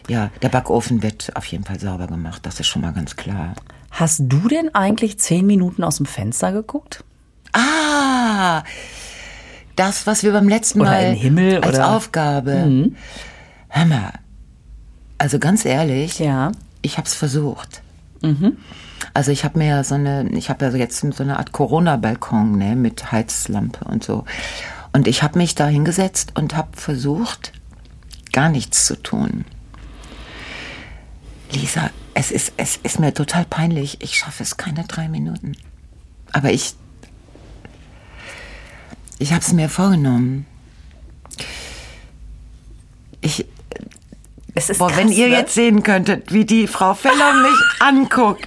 [0.08, 2.44] Ja, der Backofen wird auf jeden Fall sauber gemacht.
[2.44, 3.54] Das ist schon mal ganz klar.
[3.90, 7.02] Hast du denn eigentlich zehn Minuten aus dem Fenster geguckt?
[7.52, 8.62] Ah,
[9.74, 11.94] das, was wir beim letzten Oder Mal Himmel, als oder- Mhm.
[11.94, 12.90] Aufgabe.
[13.68, 14.12] Hör mal,
[15.18, 16.52] also ganz ehrlich, Ja.
[16.82, 17.82] ich habe es versucht.
[19.14, 22.58] Also ich habe mir ja so eine, ich habe ja jetzt so eine Art Corona-Balkon
[22.58, 24.24] ne, mit Heizlampe und so.
[24.92, 27.52] Und ich habe mich da hingesetzt und habe versucht,
[28.32, 29.44] gar nichts zu tun.
[31.52, 33.98] Lisa, es ist, es ist mir total peinlich.
[34.02, 35.52] Ich schaffe es keine drei Minuten.
[36.32, 36.74] Aber ich,
[39.18, 40.46] ich habe es mir vorgenommen.
[43.20, 43.46] Ich,
[44.58, 45.36] Es ist Boah, krass, wenn ihr ne?
[45.36, 48.42] jetzt sehen könntet, wie die Frau Feller mich anguckt.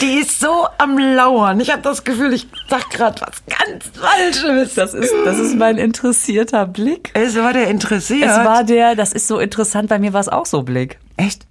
[0.00, 1.58] Die ist so am Lauern.
[1.58, 4.74] Ich habe das Gefühl, ich sag gerade was ganz Falsches.
[4.74, 7.10] Das ist, das ist mein interessierter Blick.
[7.14, 8.30] Es war der interessiert.
[8.30, 11.00] Es war der, das ist so interessant, bei mir war es auch so Blick.
[11.16, 11.46] Echt?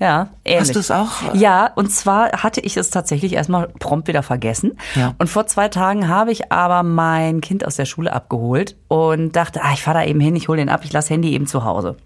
[0.00, 0.70] Ja, ähnlich.
[0.70, 1.34] Hast du's auch?
[1.34, 4.76] Ja, und zwar hatte ich es tatsächlich erstmal prompt wieder vergessen.
[4.96, 5.14] Ja.
[5.18, 9.62] Und vor zwei Tagen habe ich aber mein Kind aus der Schule abgeholt und dachte,
[9.62, 11.62] ah, ich fahre da eben hin, ich hole den ab, ich lasse Handy eben zu
[11.62, 11.96] Hause.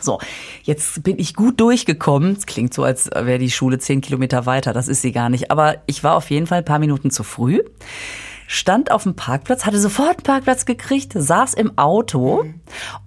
[0.00, 0.18] So,
[0.62, 2.32] jetzt bin ich gut durchgekommen.
[2.32, 4.72] Es klingt so, als wäre die Schule zehn Kilometer weiter.
[4.72, 5.50] Das ist sie gar nicht.
[5.50, 7.60] Aber ich war auf jeden Fall ein paar Minuten zu früh.
[8.46, 12.44] Stand auf dem Parkplatz, hatte sofort einen Parkplatz gekriegt, saß im Auto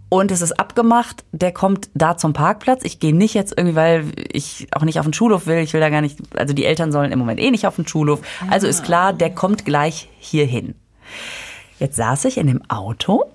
[0.10, 2.84] und es ist abgemacht, der kommt da zum Parkplatz.
[2.84, 5.58] Ich gehe nicht jetzt irgendwie, weil ich auch nicht auf den Schulhof will.
[5.58, 7.88] Ich will da gar nicht, also die Eltern sollen im Moment eh nicht auf den
[7.88, 8.22] Schulhof.
[8.50, 10.76] Also ist klar, der kommt gleich hierhin.
[11.80, 13.26] Jetzt saß ich in dem Auto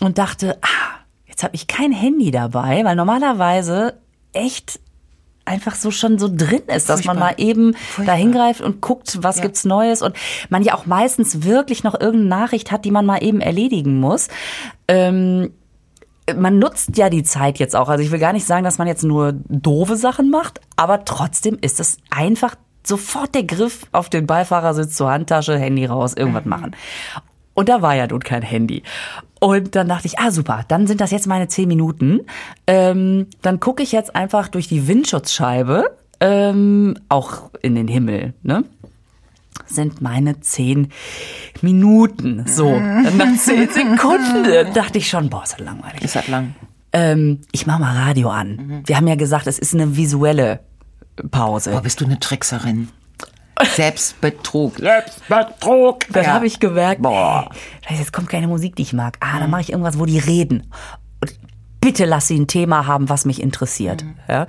[0.00, 0.93] und dachte, ah,
[1.44, 3.94] habe ich kein Handy dabei, weil normalerweise
[4.32, 4.80] echt
[5.44, 7.32] einfach so schon so drin ist, dass man Furchtbar.
[7.32, 7.76] mal eben
[8.06, 9.42] da hingreift und guckt, was Ja.
[9.42, 10.16] gibt's Neues und
[10.48, 14.28] man ja auch meistens wirklich noch irgendeine Nachricht hat, die man mal eben erledigen muss.
[14.88, 15.52] Ähm,
[16.34, 17.90] man nutzt ja die Zeit jetzt auch.
[17.90, 21.58] Also ich will gar nicht sagen, dass man jetzt nur doofe Sachen macht, aber trotzdem
[21.60, 26.74] ist es einfach sofort der Griff auf den Beifahrersitz zur Handtasche, Handy raus, irgendwas machen.
[27.54, 28.82] Und da war ja nun kein Handy.
[29.40, 32.20] Und dann dachte ich, ah super, dann sind das jetzt meine zehn Minuten.
[32.66, 38.64] Ähm, dann gucke ich jetzt einfach durch die Windschutzscheibe, ähm, auch in den Himmel, ne?
[39.66, 40.88] Sind meine zehn
[41.62, 42.44] Minuten.
[42.46, 46.02] So, dann nach zehn Sekunden dachte ich schon, boah, ist das langweilig.
[46.02, 46.54] Ist das lang?
[46.92, 48.82] Ähm, ich mach mal Radio an.
[48.86, 50.60] Wir haben ja gesagt, es ist eine visuelle
[51.30, 51.70] Pause.
[51.70, 52.88] Boah, bist du eine Trickserin.
[53.62, 54.76] Selbstbetrug.
[54.78, 56.06] Selbstbetrug.
[56.10, 56.32] Dann Ja.
[56.32, 57.48] habe ich gemerkt, Boah.
[57.86, 59.16] ey, jetzt kommt keine Musik, die ich mag.
[59.20, 60.72] Ah, dann mache ich irgendwas, wo die reden.
[61.20, 61.34] Und
[61.84, 64.06] bitte lass sie ein Thema haben, was mich interessiert.
[64.26, 64.46] Ja?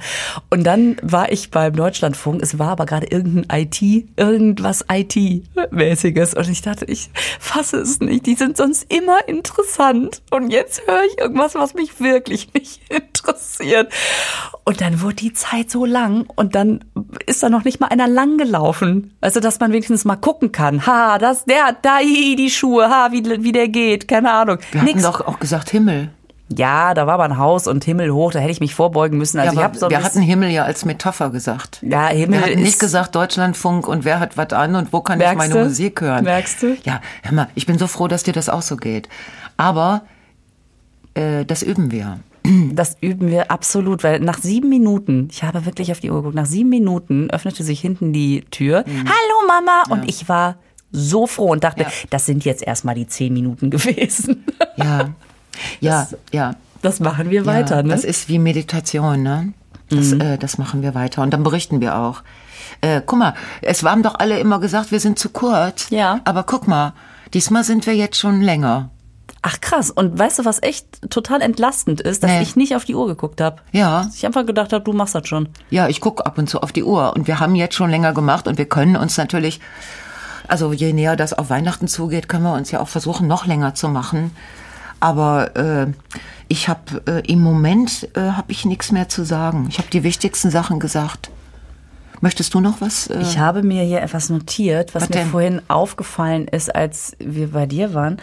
[0.50, 2.41] Und dann war ich beim Deutschlandfunk.
[2.41, 3.82] Es war aber gerade irgendein IT,
[4.15, 6.34] irgendwas IT-mäßiges.
[6.34, 7.10] Und ich dachte, ich
[7.41, 8.26] fasse es nicht.
[8.26, 10.21] Die sind sonst immer interessant.
[10.32, 13.91] Und jetzt höre ich irgendwas, was mich wirklich nicht interessiert.
[14.63, 16.86] Und dann wurde die Zeit so lang und dann
[17.26, 19.13] ist da noch nicht mal einer lang gelaufen.
[19.19, 20.88] Also, dass man wenigstens mal gucken kann.
[20.88, 24.60] Ha, das, der hat da hi, die Schuhe, ha, wie, wie der geht, keine Ahnung.
[24.71, 25.04] Wir hatten Nix.
[25.04, 26.12] doch auch gesagt Himmel.
[26.55, 29.39] Ja, da war aber ein Haus und Himmel hoch, da hätte ich mich vorbeugen müssen.
[29.39, 31.79] Also ja, ich habe so wir hatten Himmel ja als Metapher gesagt.
[31.81, 35.01] Ja, Himmel Wir hatten ist- nicht gesagt Deutschlandfunk und wer hat was an und wo
[35.01, 35.63] kann ich Merkst meine du?
[35.65, 36.23] Musik hören.
[36.23, 36.77] Merkst du?
[36.84, 39.10] Ja, hör mal, ich bin so froh, dass dir das auch so geht.
[39.58, 40.03] Aber
[41.15, 42.19] äh, das üben wir.
[42.73, 46.36] Das üben wir absolut, weil nach sieben Minuten, ich habe wirklich auf die Uhr geguckt,
[46.36, 48.84] nach sieben Minuten öffnete sich hinten die Tür.
[48.86, 49.81] Hallo Mama!
[49.89, 50.58] Und ich war
[50.91, 51.89] so froh und dachte, Ja.
[52.12, 54.45] das sind jetzt erstmal die zehn Minuten gewesen.
[54.77, 55.10] Ja,
[55.80, 56.56] ja, ja.
[56.82, 57.89] Das machen wir weiter, ja, ne?
[57.89, 59.54] Das ist wie Meditation, ne?
[59.89, 61.22] Das, äh, das machen wir weiter.
[61.22, 62.22] Und dann berichten wir auch.
[62.82, 65.89] Äh, guck mal, es haben doch alle immer gesagt, wir sind zu kurz.
[65.89, 66.20] Ja.
[66.26, 66.94] Aber guck mal,
[67.34, 68.89] diesmal sind wir jetzt schon länger.
[69.41, 69.91] Ach krass.
[69.91, 72.41] Und weißt du, was echt total entlastend ist, dass Nee.
[72.41, 73.58] ich nicht auf die Uhr geguckt habe.
[73.72, 74.04] Ja.
[74.04, 75.50] Dass ich einfach gedacht habe, du machst das schon.
[75.70, 77.13] Ja, ich gucke ab und zu auf die Uhr.
[77.15, 79.60] Und wir haben jetzt schon länger gemacht und wir können uns natürlich,
[80.48, 83.76] also je näher das auf Weihnachten zugeht, können wir uns ja auch versuchen, noch länger
[83.76, 84.32] zu machen.
[84.99, 85.88] Aber äh,
[86.47, 89.67] ich habe äh, im Moment äh, habe ich nichts mehr zu sagen.
[89.69, 91.29] Ich habe die wichtigsten Sachen gesagt.
[92.21, 93.08] Möchtest du noch was?
[93.08, 95.30] Äh, Ich habe mir hier etwas notiert, was, Was mir denn?
[95.30, 98.17] vorhin aufgefallen ist, als wir bei dir waren.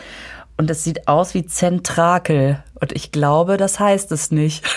[0.56, 2.62] Und es sieht aus wie Zentrakel.
[2.80, 4.64] Und ich glaube, das heißt es nicht.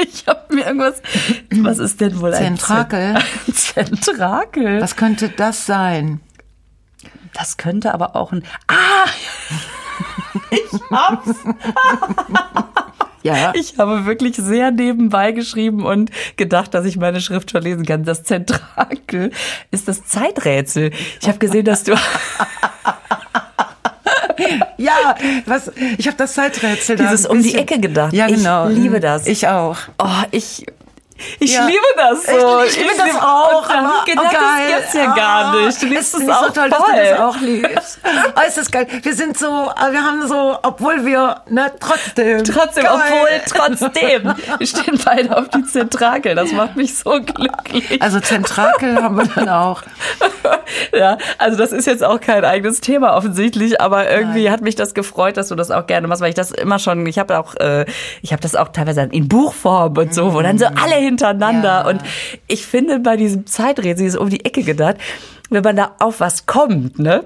[0.00, 1.02] Ich habe mir irgendwas.
[1.50, 3.16] Was ist denn wohl Zentrakel?
[3.16, 4.80] ein Zen- Zentrakel?
[4.80, 6.20] was könnte das sein?
[7.34, 8.44] Das könnte aber auch ein.
[8.68, 9.08] Ah!
[13.22, 13.52] Ja.
[13.54, 18.04] Ich habe wirklich sehr nebenbei geschrieben und gedacht, dass ich meine Schrift schon lesen kann.
[18.04, 19.32] Das Zentrakel
[19.70, 20.92] ist das Zeiträtsel.
[21.20, 21.92] Ich habe gesehen, dass du
[24.76, 25.16] ja,
[25.46, 28.12] was, ich habe das Zeiträtsel da Dieses ein um die Ecke gedacht.
[28.12, 28.68] Ja, genau.
[28.68, 29.26] Ich liebe das.
[29.26, 29.76] Ich auch.
[29.98, 30.64] Oh, ich.
[31.40, 31.66] Ich Ja.
[31.66, 32.62] liebe das so.
[32.64, 34.40] Ich, ich liebe das auch, aber genau, oh, geil.
[34.70, 35.82] das gibt's ja gar Ah, nicht.
[35.82, 36.94] Du liebst es ist auch so toll, voll.
[36.94, 38.00] dass du das auch liebst.
[38.36, 38.86] Oh, ist das geil.
[39.02, 42.44] Wir sind so, wir haben so, obwohl wir, ne, trotzdem.
[42.44, 42.92] Trotzdem, Geil.
[42.94, 44.34] obwohl, trotzdem.
[44.58, 46.34] Wir stehen beide auf die Zentrakel.
[46.34, 48.00] Das macht mich so glücklich.
[48.00, 49.82] Also Zentrakel haben wir dann auch.
[50.92, 54.92] Ja, also das ist jetzt auch kein eigenes Thema offensichtlich, aber irgendwie hat mich das
[54.94, 57.54] gefreut, dass du das auch gerne machst, weil ich das immer schon, ich habe auch,
[57.56, 57.86] äh,
[58.22, 61.88] ich habe das auch teilweise in Buchform und so, wo dann so alle hintereinander Ja.
[61.88, 62.00] und
[62.46, 64.96] ich finde bei diesem Zeiträtsel ist um die Ecke gedacht,
[65.50, 67.24] wenn man da auf was kommt, ne,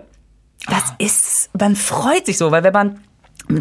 [0.68, 3.00] das ist, man freut sich so, weil wenn man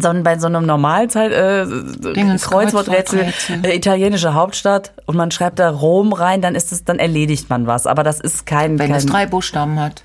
[0.00, 1.66] so, ein- bei so einem normalen Zeit, äh,
[2.14, 3.66] Dingens, Kreuzworträtsel, Kreuzworträtsel.
[3.70, 7.66] äh, italienische Hauptstadt und man schreibt da Rom rein, dann ist es, dann erledigt man
[7.66, 7.88] was.
[7.88, 10.04] Aber das ist kein, Wenn kein es drei Buchstaben hat.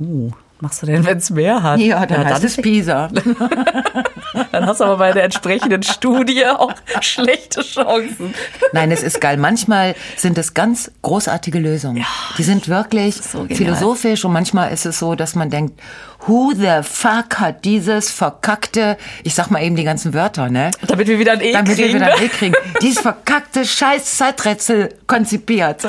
[0.00, 1.78] Uh, machst du denn, wenn es mehr hat?
[1.78, 3.08] Ja, dann heißt dann, es Pisa.
[4.52, 8.34] dann hast du aber bei der entsprechenden Studie auch schlechte Chancen.
[8.72, 9.36] Nein, es ist geil.
[9.36, 12.04] Manchmal sind es ganz großartige Lösungen.
[12.38, 15.80] Die sind wirklich so philosophisch und manchmal ist es so, dass man denkt,
[16.26, 20.70] who the fuck hat dieses verkackte, ich sag mal eben die ganzen Wörter, ne?
[20.86, 21.96] Damit wir wieder ein E Damit wir kriegen.
[21.96, 22.54] wieder einen Weg kriegen.
[22.80, 25.82] Dieses verkackte scheiß Zeiträtsel konzipiert.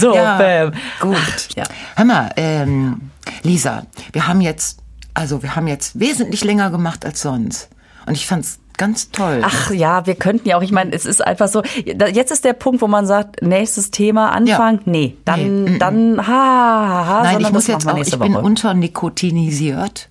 [0.00, 0.72] So, Ja, bam.
[1.00, 1.48] gut.
[1.56, 1.64] ja.
[1.96, 3.10] Hör mal, ähm,
[3.42, 4.78] Lisa, wir haben jetzt,
[5.16, 7.70] also wir haben jetzt wesentlich länger gemacht als sonst.
[8.06, 9.40] Und ich fand's ganz toll.
[9.42, 12.52] Ach ja, wir könnten ja auch, ich meine, es ist einfach so, jetzt ist der
[12.52, 17.52] Punkt, wo man sagt, nächstes Thema, Anfang, nee, dann, dann, ha, ha, ha, Nein, ich
[17.52, 18.42] muss jetzt auch, ich bin Woche.
[18.42, 20.10] unternikotinisiert.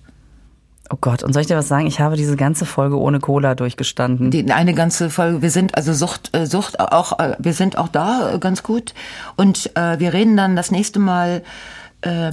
[0.90, 1.86] Oh Gott, und soll ich dir was sagen?
[1.86, 4.30] Ich habe diese ganze Folge ohne Cola durchgestanden.
[4.30, 5.42] Die, eine ganze Folge.
[5.42, 8.94] Wir sind also Sucht, äh, Sucht auch, äh, wir sind auch da äh, ganz gut.
[9.36, 11.42] Und äh, wir reden dann das nächste Mal.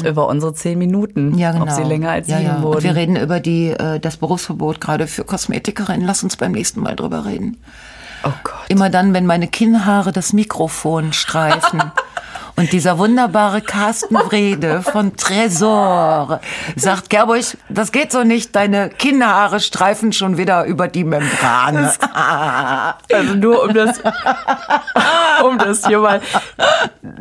[0.05, 1.37] Über unsere zehn Minuten.
[1.37, 1.63] Ja, genau.
[1.63, 2.55] Ob sie länger als ja, sieben ja.
[2.57, 2.83] Und wurden.
[2.83, 6.05] wir reden über die äh, das Berufsverbot gerade für Kosmetikerinnen.
[6.05, 7.57] Lass uns beim nächsten Mal drüber reden.
[8.23, 8.53] oh Gott.
[8.69, 11.81] Immer dann, wenn meine Kinnhaare das Mikrofon streifen.
[12.55, 16.39] Und dieser wunderbare Carsten Wrede von Tresor
[16.75, 21.91] sagt, Gerburg, das geht so nicht, deine Kinnhaare streifen schon wieder über die Membrane.
[23.11, 23.99] Also nur um das,
[25.43, 26.21] um das hier mal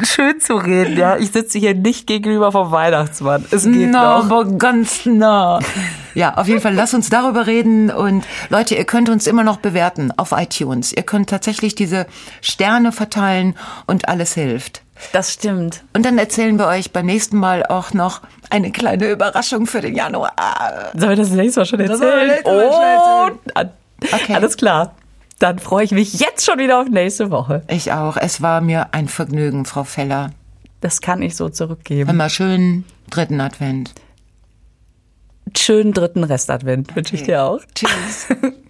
[0.02, 1.16] schön zu reden, ja.
[1.16, 3.46] Ich sitze hier nicht gegenüber vom Weihnachtsmann.
[3.50, 4.24] Es geht Na, noch.
[4.26, 5.60] aber ganz nah.
[6.14, 7.90] Ja, auf jeden Fall, lass uns darüber reden.
[7.90, 10.92] Und Leute, ihr könnt uns immer noch bewerten auf iTunes.
[10.92, 12.06] Ihr könnt tatsächlich diese
[12.42, 13.54] Sterne verteilen
[13.86, 14.82] und alles hilft.
[15.12, 15.82] Das stimmt.
[15.94, 19.94] Und dann erzählen wir euch beim nächsten Mal auch noch eine kleine Überraschung für den
[19.96, 20.32] Januar.
[20.94, 22.42] Sollen wir das nächstes Mal schon Das erzählen?
[22.44, 23.70] Mal Oh, an-
[24.12, 24.34] Okay.
[24.34, 24.94] alles klar.
[25.38, 27.62] Dann freue ich mich jetzt schon wieder auf nächste Woche.
[27.68, 28.16] Ich auch.
[28.16, 30.30] Es war mir ein Vergnügen, Frau Feller.
[30.80, 32.10] Das kann ich so zurückgeben.
[32.10, 33.92] Immer schönen dritten Advent.
[35.56, 37.60] Schönen dritten Restadvent wünsche ich dir auch.
[37.74, 38.26] Tschüss.